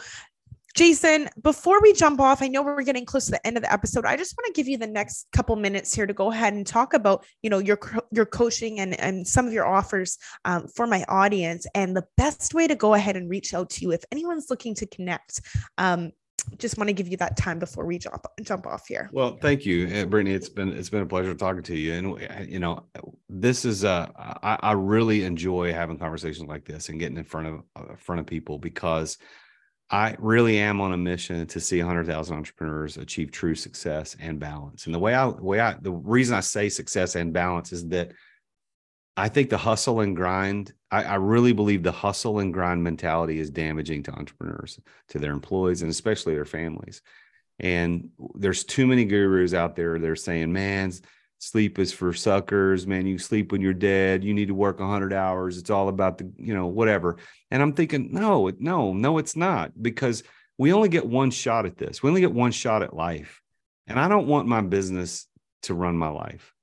Jason, 0.75 1.29
before 1.41 1.81
we 1.81 1.93
jump 1.93 2.19
off, 2.19 2.41
I 2.41 2.47
know 2.47 2.61
we're 2.61 2.81
getting 2.83 3.05
close 3.05 3.25
to 3.25 3.31
the 3.31 3.47
end 3.47 3.57
of 3.57 3.63
the 3.63 3.71
episode. 3.71 4.05
I 4.05 4.15
just 4.15 4.35
want 4.37 4.53
to 4.53 4.59
give 4.59 4.67
you 4.67 4.77
the 4.77 4.87
next 4.87 5.27
couple 5.31 5.55
minutes 5.55 5.93
here 5.93 6.05
to 6.05 6.13
go 6.13 6.31
ahead 6.31 6.53
and 6.53 6.65
talk 6.65 6.93
about, 6.93 7.25
you 7.41 7.49
know, 7.49 7.59
your 7.59 7.79
your 8.11 8.25
coaching 8.25 8.79
and 8.79 8.99
and 8.99 9.27
some 9.27 9.47
of 9.47 9.53
your 9.53 9.65
offers 9.65 10.17
um, 10.45 10.67
for 10.67 10.87
my 10.87 11.03
audience, 11.07 11.65
and 11.75 11.95
the 11.95 12.05
best 12.17 12.53
way 12.53 12.67
to 12.67 12.75
go 12.75 12.93
ahead 12.93 13.15
and 13.15 13.29
reach 13.29 13.53
out 13.53 13.69
to 13.71 13.81
you 13.81 13.91
if 13.91 14.03
anyone's 14.11 14.47
looking 14.49 14.75
to 14.75 14.85
connect. 14.85 15.41
Um, 15.77 16.11
just 16.57 16.77
want 16.77 16.87
to 16.87 16.93
give 16.93 17.07
you 17.07 17.17
that 17.17 17.37
time 17.37 17.59
before 17.59 17.85
we 17.85 17.97
jump 17.97 18.25
jump 18.41 18.65
off 18.65 18.87
here. 18.87 19.09
Well, 19.11 19.37
thank 19.41 19.65
you, 19.65 19.87
uh, 19.87 20.05
Brittany. 20.05 20.33
It's 20.33 20.49
been 20.49 20.69
it's 20.69 20.89
been 20.89 21.03
a 21.03 21.05
pleasure 21.05 21.33
talking 21.33 21.63
to 21.63 21.77
you, 21.77 21.93
and 21.93 22.49
you 22.49 22.59
know, 22.59 22.85
this 23.29 23.65
is 23.65 23.85
uh, 23.85 24.07
I, 24.15 24.57
I 24.61 24.71
really 24.73 25.23
enjoy 25.23 25.73
having 25.73 25.97
conversations 25.97 26.47
like 26.47 26.65
this 26.65 26.89
and 26.89 26.99
getting 26.99 27.17
in 27.17 27.23
front 27.23 27.47
of 27.47 27.61
uh, 27.75 27.95
front 27.97 28.21
of 28.21 28.27
people 28.27 28.57
because 28.57 29.17
I 29.91 30.15
really 30.19 30.57
am 30.57 30.79
on 30.79 30.93
a 30.93 30.97
mission 30.97 31.45
to 31.45 31.59
see 31.59 31.79
100,000 31.79 32.35
entrepreneurs 32.35 32.95
achieve 32.95 33.29
true 33.29 33.55
success 33.55 34.15
and 34.21 34.39
balance. 34.39 34.85
And 34.85 34.95
the 34.95 34.99
way 34.99 35.13
I, 35.13 35.27
way 35.27 35.59
I, 35.59 35.73
the 35.73 35.91
reason 35.91 36.35
I 36.35 36.39
say 36.39 36.69
success 36.69 37.15
and 37.15 37.33
balance 37.33 37.73
is 37.73 37.85
that 37.89 38.13
I 39.17 39.27
think 39.27 39.49
the 39.49 39.57
hustle 39.57 39.99
and 39.99 40.15
grind, 40.15 40.73
I, 40.89 41.03
I, 41.03 41.15
really 41.15 41.51
believe 41.51 41.83
the 41.83 41.91
hustle 41.91 42.39
and 42.39 42.53
grind 42.53 42.81
mentality 42.81 43.39
is 43.39 43.49
damaging 43.49 44.03
to 44.03 44.13
entrepreneurs, 44.13 44.79
to 45.09 45.19
their 45.19 45.33
employees, 45.33 45.81
and 45.81 45.91
especially 45.91 46.35
their 46.35 46.45
families. 46.45 47.01
And 47.59 48.09
there's 48.35 48.63
too 48.63 48.87
many 48.87 49.03
gurus 49.03 49.53
out 49.53 49.75
there. 49.75 49.99
They're 49.99 50.15
saying, 50.15 50.53
man, 50.53 50.93
sleep 51.41 51.79
is 51.79 51.91
for 51.91 52.13
suckers 52.13 52.85
man. 52.85 53.07
You 53.07 53.17
sleep 53.17 53.51
when 53.51 53.61
you're 53.61 53.73
dead. 53.73 54.23
You 54.23 54.33
need 54.33 54.47
to 54.49 54.53
work 54.53 54.79
100 54.79 55.11
hours. 55.11 55.57
It's 55.57 55.71
all 55.71 55.89
about 55.89 56.19
the 56.19 56.31
you 56.37 56.53
know 56.53 56.67
whatever. 56.67 57.17
And 57.49 57.61
i'm 57.61 57.73
thinking 57.73 58.09
no 58.13 58.51
no 58.59 58.93
no 58.93 59.17
it's 59.17 59.35
not 59.35 59.71
because 59.81 60.23
we 60.57 60.71
only 60.71 60.89
get 60.89 61.05
one 61.05 61.31
shot 61.31 61.65
at 61.65 61.77
this. 61.77 62.01
We 62.01 62.09
only 62.09 62.21
get 62.21 62.31
one 62.31 62.51
shot 62.51 62.83
at 62.83 62.95
life. 62.95 63.41
And 63.87 63.99
i 63.99 64.07
don't 64.07 64.27
want 64.27 64.47
my 64.47 64.61
business 64.61 65.27
to 65.63 65.73
run 65.73 65.97
my 65.97 66.09
life. 66.09 66.53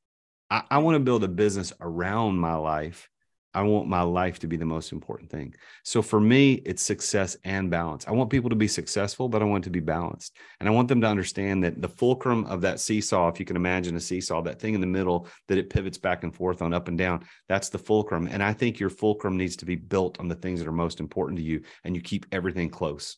I, 0.51 0.63
I 0.71 0.79
want 0.79 0.95
to 0.95 1.01
build 1.01 1.25
a 1.25 1.29
business 1.29 1.73
around 1.81 2.39
my 2.39 2.55
life 2.55 3.09
I 3.55 3.63
want 3.63 3.89
my 3.89 4.03
life 4.03 4.39
to 4.41 4.47
be 4.47 4.57
the 4.57 4.65
most 4.67 4.93
important 4.93 5.31
thing. 5.31 5.55
So 5.83 6.03
for 6.03 6.21
me, 6.21 6.55
it's 6.67 6.83
success 6.83 7.37
and 7.45 7.71
balance. 7.71 8.07
I 8.07 8.13
want 8.13 8.31
people 8.31 8.51
to 8.51 8.57
be 8.57 8.69
successful, 8.69 9.29
but 9.29 9.41
I 9.41 9.47
want 9.47 9.65
to 9.65 9.71
be 9.71 9.81
balanced. 9.81 10.37
And 10.61 10.69
I 10.69 10.73
want 10.73 10.89
them 10.89 11.01
to 11.01 11.07
understand 11.07 11.65
that 11.65 11.81
the 11.81 11.89
fulcrum 11.89 12.45
of 12.45 12.61
that 12.61 12.79
seesaw, 12.79 13.29
if 13.29 13.41
you 13.41 13.47
can 13.47 13.57
imagine 13.57 13.97
a 13.97 14.01
seesaw, 14.01 14.43
that 14.43 14.61
thing 14.61 14.75
in 14.75 14.81
the 14.81 14.87
middle 14.87 15.27
that 15.49 15.59
it 15.59 15.71
pivots 15.71 15.99
back 15.99 16.25
and 16.25 16.35
forth 16.35 16.61
on 16.61 16.75
up 16.75 16.89
and 16.89 16.99
down, 16.99 17.25
that's 17.49 17.71
the 17.71 17.79
fulcrum. 17.79 18.29
And 18.31 18.43
I 18.43 18.53
think 18.53 18.79
your 18.79 18.91
fulcrum 18.91 19.37
needs 19.37 19.57
to 19.57 19.65
be 19.65 19.77
built 19.77 20.21
on 20.21 20.29
the 20.29 20.35
things 20.35 20.61
that 20.61 20.69
are 20.69 20.73
most 20.73 21.01
important 21.01 21.39
to 21.39 21.45
you 21.45 21.63
and 21.85 21.97
you 21.97 22.03
keep 22.03 22.27
everything 22.31 22.69
close 22.69 23.17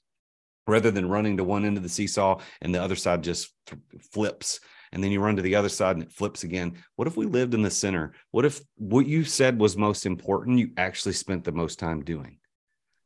rather 0.66 0.90
than 0.90 1.08
running 1.08 1.36
to 1.36 1.44
one 1.44 1.64
end 1.64 1.76
of 1.76 1.82
the 1.82 1.88
seesaw 1.88 2.38
and 2.62 2.74
the 2.74 2.82
other 2.82 2.94
side 2.94 3.22
just 3.22 3.52
flips 4.12 4.60
and 4.92 5.03
then 5.03 5.11
you 5.11 5.20
run 5.20 5.37
to 5.37 5.42
the 5.42 5.55
other 5.55 5.68
side 5.68 5.96
and 5.96 6.03
it 6.03 6.12
flips 6.12 6.44
again. 6.44 6.74
What 6.96 7.09
if 7.09 7.16
we 7.16 7.26
lived 7.26 7.55
in 7.55 7.62
the 7.62 7.70
center? 7.70 8.12
What 8.31 8.44
if 8.44 8.61
what 8.76 9.07
you 9.07 9.24
said 9.24 9.59
was 9.59 9.76
most 9.76 10.07
important, 10.07 10.59
you 10.59 10.70
actually 10.76 11.12
spent 11.12 11.44
the 11.44 11.53
most 11.53 11.79
time 11.79 12.03
doing? 12.03 12.38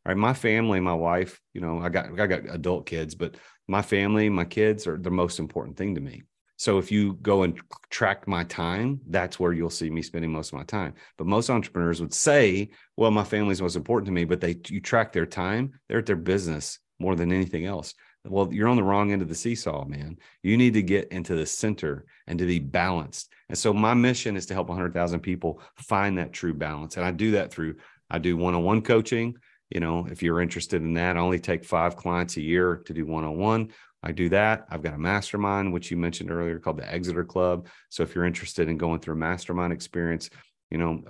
All 0.06 0.10
right, 0.10 0.18
my 0.18 0.34
family, 0.34 0.80
my 0.80 0.94
wife, 0.94 1.40
you 1.52 1.60
know, 1.60 1.78
I 1.78 1.88
got 1.88 2.18
I 2.18 2.26
got 2.26 2.42
adult 2.48 2.86
kids, 2.86 3.14
but 3.14 3.36
my 3.68 3.80
family, 3.82 4.28
my 4.28 4.44
kids 4.44 4.86
are 4.86 4.98
the 4.98 5.10
most 5.10 5.38
important 5.38 5.76
thing 5.76 5.94
to 5.94 6.00
me. 6.00 6.24
So 6.56 6.78
if 6.78 6.92
you 6.92 7.14
go 7.14 7.42
and 7.42 7.60
track 7.90 8.28
my 8.28 8.44
time, 8.44 9.00
that's 9.08 9.40
where 9.40 9.52
you'll 9.52 9.70
see 9.70 9.90
me 9.90 10.02
spending 10.02 10.30
most 10.30 10.52
of 10.52 10.58
my 10.58 10.64
time. 10.64 10.94
But 11.18 11.26
most 11.26 11.50
entrepreneurs 11.50 12.00
would 12.00 12.14
say, 12.14 12.70
"Well, 12.96 13.10
my 13.10 13.24
family's 13.24 13.62
most 13.62 13.76
important 13.76 14.06
to 14.06 14.12
me," 14.12 14.24
but 14.24 14.40
they 14.40 14.56
you 14.68 14.80
track 14.80 15.12
their 15.12 15.26
time, 15.26 15.72
they're 15.88 15.98
at 15.98 16.06
their 16.06 16.16
business 16.16 16.78
more 16.98 17.16
than 17.16 17.32
anything 17.32 17.64
else. 17.64 17.94
Well, 18.26 18.52
you're 18.52 18.68
on 18.68 18.76
the 18.76 18.82
wrong 18.82 19.12
end 19.12 19.20
of 19.20 19.28
the 19.28 19.34
seesaw, 19.34 19.84
man. 19.84 20.18
You 20.42 20.56
need 20.56 20.74
to 20.74 20.82
get 20.82 21.08
into 21.08 21.34
the 21.34 21.44
center 21.44 22.06
and 22.26 22.38
to 22.38 22.46
be 22.46 22.58
balanced. 22.58 23.30
And 23.48 23.58
so 23.58 23.74
my 23.74 23.92
mission 23.92 24.36
is 24.36 24.46
to 24.46 24.54
help 24.54 24.68
100,000 24.68 25.20
people 25.20 25.60
find 25.76 26.16
that 26.16 26.32
true 26.32 26.54
balance. 26.54 26.96
And 26.96 27.04
I 27.04 27.10
do 27.10 27.32
that 27.32 27.52
through 27.52 27.76
I 28.10 28.18
do 28.18 28.36
one-on-one 28.36 28.82
coaching. 28.82 29.36
You 29.70 29.80
know, 29.80 30.06
if 30.10 30.22
you're 30.22 30.40
interested 30.40 30.82
in 30.82 30.94
that, 30.94 31.16
I 31.16 31.20
only 31.20 31.40
take 31.40 31.64
5 31.64 31.96
clients 31.96 32.36
a 32.36 32.42
year 32.42 32.82
to 32.86 32.92
do 32.92 33.06
one-on-one. 33.06 33.72
I 34.02 34.12
do 34.12 34.28
that. 34.28 34.66
I've 34.70 34.82
got 34.82 34.94
a 34.94 34.98
mastermind 34.98 35.72
which 35.72 35.90
you 35.90 35.96
mentioned 35.96 36.30
earlier 36.30 36.58
called 36.58 36.76
the 36.76 36.92
Exeter 36.92 37.24
Club. 37.24 37.66
So 37.88 38.02
if 38.02 38.14
you're 38.14 38.26
interested 38.26 38.68
in 38.68 38.76
going 38.76 39.00
through 39.00 39.14
a 39.14 39.18
mastermind 39.18 39.72
experience, 39.72 40.28
you 40.70 40.78
know, 40.78 41.02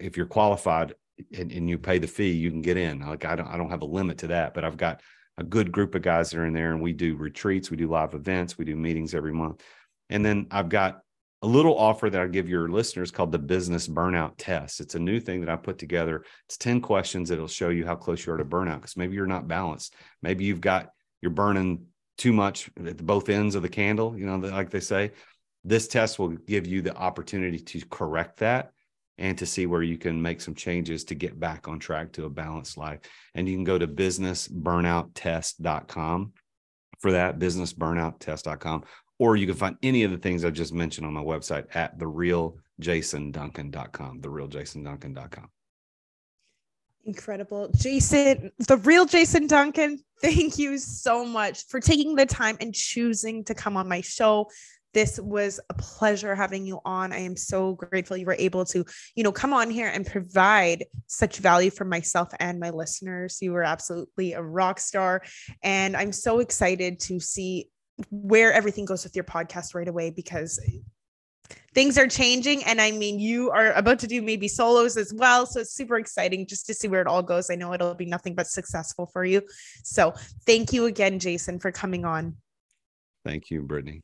if 0.00 0.16
you're 0.16 0.26
qualified 0.26 0.94
and, 1.36 1.52
and 1.52 1.70
you 1.70 1.78
pay 1.78 1.98
the 1.98 2.08
fee, 2.08 2.32
you 2.32 2.50
can 2.50 2.62
get 2.62 2.76
in. 2.76 3.00
Like 3.00 3.24
I 3.24 3.36
don't 3.36 3.46
I 3.46 3.56
don't 3.56 3.70
have 3.70 3.82
a 3.82 3.86
limit 3.86 4.18
to 4.18 4.28
that, 4.28 4.54
but 4.54 4.64
I've 4.64 4.76
got 4.76 5.00
a 5.38 5.44
good 5.44 5.72
group 5.72 5.94
of 5.94 6.02
guys 6.02 6.30
that 6.30 6.38
are 6.38 6.46
in 6.46 6.52
there 6.52 6.72
and 6.72 6.82
we 6.82 6.92
do 6.92 7.16
retreats, 7.16 7.70
we 7.70 7.76
do 7.76 7.88
live 7.88 8.14
events, 8.14 8.58
we 8.58 8.64
do 8.64 8.76
meetings 8.76 9.14
every 9.14 9.32
month. 9.32 9.62
And 10.10 10.24
then 10.24 10.46
I've 10.50 10.68
got 10.68 11.00
a 11.42 11.46
little 11.46 11.76
offer 11.76 12.08
that 12.08 12.20
I 12.20 12.26
give 12.28 12.48
your 12.48 12.68
listeners 12.68 13.10
called 13.10 13.32
the 13.32 13.38
business 13.38 13.88
burnout 13.88 14.34
test. 14.38 14.80
It's 14.80 14.94
a 14.94 15.00
new 15.00 15.18
thing 15.18 15.40
that 15.40 15.50
I 15.50 15.56
put 15.56 15.78
together. 15.78 16.24
It's 16.46 16.56
10 16.56 16.80
questions 16.80 17.28
that'll 17.28 17.48
show 17.48 17.70
you 17.70 17.84
how 17.84 17.96
close 17.96 18.24
you 18.24 18.32
are 18.32 18.36
to 18.36 18.44
burnout 18.44 18.76
because 18.76 18.96
maybe 18.96 19.16
you're 19.16 19.26
not 19.26 19.48
balanced. 19.48 19.94
Maybe 20.22 20.44
you've 20.44 20.60
got, 20.60 20.90
you're 21.20 21.32
burning 21.32 21.86
too 22.18 22.32
much 22.32 22.70
at 22.86 23.04
both 23.04 23.28
ends 23.28 23.54
of 23.54 23.62
the 23.62 23.68
candle, 23.68 24.16
you 24.16 24.26
know, 24.26 24.36
like 24.36 24.70
they 24.70 24.80
say. 24.80 25.12
This 25.64 25.88
test 25.88 26.18
will 26.18 26.28
give 26.28 26.66
you 26.66 26.82
the 26.82 26.94
opportunity 26.94 27.58
to 27.58 27.80
correct 27.86 28.38
that 28.38 28.72
and 29.18 29.36
to 29.38 29.46
see 29.46 29.66
where 29.66 29.82
you 29.82 29.98
can 29.98 30.20
make 30.20 30.40
some 30.40 30.54
changes 30.54 31.04
to 31.04 31.14
get 31.14 31.38
back 31.38 31.68
on 31.68 31.78
track 31.78 32.10
to 32.12 32.24
a 32.24 32.30
balanced 32.30 32.76
life. 32.76 32.98
And 33.34 33.48
you 33.48 33.54
can 33.54 33.62
go 33.64 33.78
to 33.78 33.86
businessburnouttest.com 33.86 36.32
for 36.98 37.12
that, 37.12 37.38
businessburnouttest.com, 37.38 38.84
or 39.18 39.36
you 39.36 39.46
can 39.46 39.54
find 39.54 39.76
any 39.82 40.04
of 40.04 40.10
the 40.10 40.18
things 40.18 40.44
I've 40.44 40.52
just 40.52 40.72
mentioned 40.72 41.06
on 41.06 41.12
my 41.12 41.22
website 41.22 41.66
at 41.74 41.98
therealjasonduncan.com, 41.98 44.20
therealjasonduncan.com. 44.20 45.48
Incredible. 47.04 47.68
Jason, 47.76 48.52
the 48.68 48.76
real 48.78 49.04
Jason 49.06 49.48
Duncan, 49.48 49.98
thank 50.22 50.58
you 50.58 50.78
so 50.78 51.26
much 51.26 51.66
for 51.66 51.80
taking 51.80 52.14
the 52.14 52.26
time 52.26 52.56
and 52.60 52.72
choosing 52.72 53.42
to 53.44 53.54
come 53.54 53.76
on 53.76 53.88
my 53.88 54.00
show. 54.00 54.48
This 54.94 55.18
was 55.18 55.60
a 55.70 55.74
pleasure 55.74 56.34
having 56.34 56.66
you 56.66 56.80
on. 56.84 57.12
I 57.12 57.20
am 57.20 57.36
so 57.36 57.74
grateful 57.74 58.16
you 58.16 58.26
were 58.26 58.36
able 58.38 58.64
to, 58.66 58.84
you 59.14 59.24
know, 59.24 59.32
come 59.32 59.52
on 59.52 59.70
here 59.70 59.88
and 59.88 60.06
provide 60.06 60.84
such 61.06 61.38
value 61.38 61.70
for 61.70 61.84
myself 61.84 62.28
and 62.40 62.60
my 62.60 62.70
listeners. 62.70 63.38
You 63.40 63.52
were 63.52 63.62
absolutely 63.62 64.32
a 64.34 64.42
rock 64.42 64.80
star. 64.80 65.22
And 65.62 65.96
I'm 65.96 66.12
so 66.12 66.40
excited 66.40 67.00
to 67.00 67.20
see 67.20 67.70
where 68.10 68.52
everything 68.52 68.84
goes 68.84 69.04
with 69.04 69.14
your 69.16 69.24
podcast 69.24 69.74
right 69.74 69.88
away 69.88 70.10
because 70.10 70.58
things 71.74 71.98
are 71.98 72.06
changing 72.06 72.64
and 72.64 72.80
i 72.80 72.90
mean 72.90 73.18
you 73.18 73.50
are 73.50 73.72
about 73.72 73.98
to 73.98 74.06
do 74.06 74.22
maybe 74.22 74.48
solos 74.48 74.96
as 74.96 75.12
well 75.12 75.46
so 75.46 75.60
it's 75.60 75.74
super 75.74 75.98
exciting 75.98 76.46
just 76.46 76.66
to 76.66 76.74
see 76.74 76.88
where 76.88 77.00
it 77.00 77.06
all 77.06 77.22
goes 77.22 77.50
i 77.50 77.54
know 77.54 77.72
it'll 77.72 77.94
be 77.94 78.06
nothing 78.06 78.34
but 78.34 78.46
successful 78.46 79.06
for 79.06 79.24
you 79.24 79.42
so 79.84 80.12
thank 80.46 80.72
you 80.72 80.86
again 80.86 81.18
jason 81.18 81.58
for 81.58 81.70
coming 81.70 82.04
on 82.04 82.34
thank 83.24 83.50
you 83.50 83.62
brittany 83.62 84.02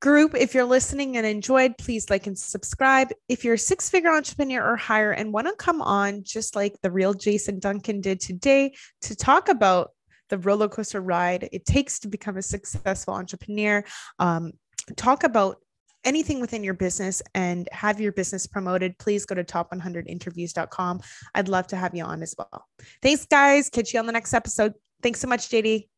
group. 0.00 0.34
If 0.34 0.54
you're 0.54 0.64
listening 0.64 1.16
and 1.16 1.26
enjoyed, 1.26 1.76
please 1.78 2.10
like 2.10 2.26
and 2.26 2.38
subscribe. 2.38 3.08
If 3.28 3.44
you're 3.44 3.54
a 3.54 3.58
six 3.58 3.88
figure 3.88 4.10
entrepreneur 4.10 4.62
or 4.62 4.76
higher 4.76 5.12
and 5.12 5.32
want 5.32 5.46
to 5.46 5.54
come 5.56 5.82
on, 5.82 6.22
just 6.24 6.56
like 6.56 6.80
the 6.82 6.90
real 6.90 7.14
Jason 7.14 7.58
Duncan 7.58 8.00
did 8.00 8.20
today, 8.20 8.74
to 9.02 9.14
talk 9.14 9.48
about 9.48 9.90
the 10.30 10.38
roller 10.38 10.68
coaster 10.68 11.00
ride 11.00 11.48
it 11.52 11.66
takes 11.66 11.98
to 11.98 12.08
become 12.08 12.36
a 12.36 12.42
successful 12.42 13.14
entrepreneur. 13.14 13.84
Um, 14.18 14.52
talk 14.96 15.24
about 15.24 15.56
anything 16.04 16.40
within 16.40 16.64
your 16.64 16.74
business 16.74 17.22
and 17.34 17.68
have 17.72 18.00
your 18.00 18.12
business 18.12 18.46
promoted, 18.46 18.96
please 18.98 19.26
go 19.26 19.34
to 19.34 19.44
top100interviews.com. 19.44 21.00
I'd 21.34 21.48
love 21.48 21.66
to 21.68 21.76
have 21.76 21.94
you 21.94 22.04
on 22.04 22.22
as 22.22 22.34
well. 22.38 22.66
Thanks, 23.02 23.26
guys. 23.26 23.68
Catch 23.68 23.92
you 23.92 24.00
on 24.00 24.06
the 24.06 24.12
next 24.12 24.32
episode. 24.32 24.74
Thanks 25.02 25.20
so 25.20 25.28
much, 25.28 25.48
JD. 25.48 25.88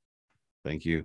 Thank 0.65 0.85
you. 0.85 1.05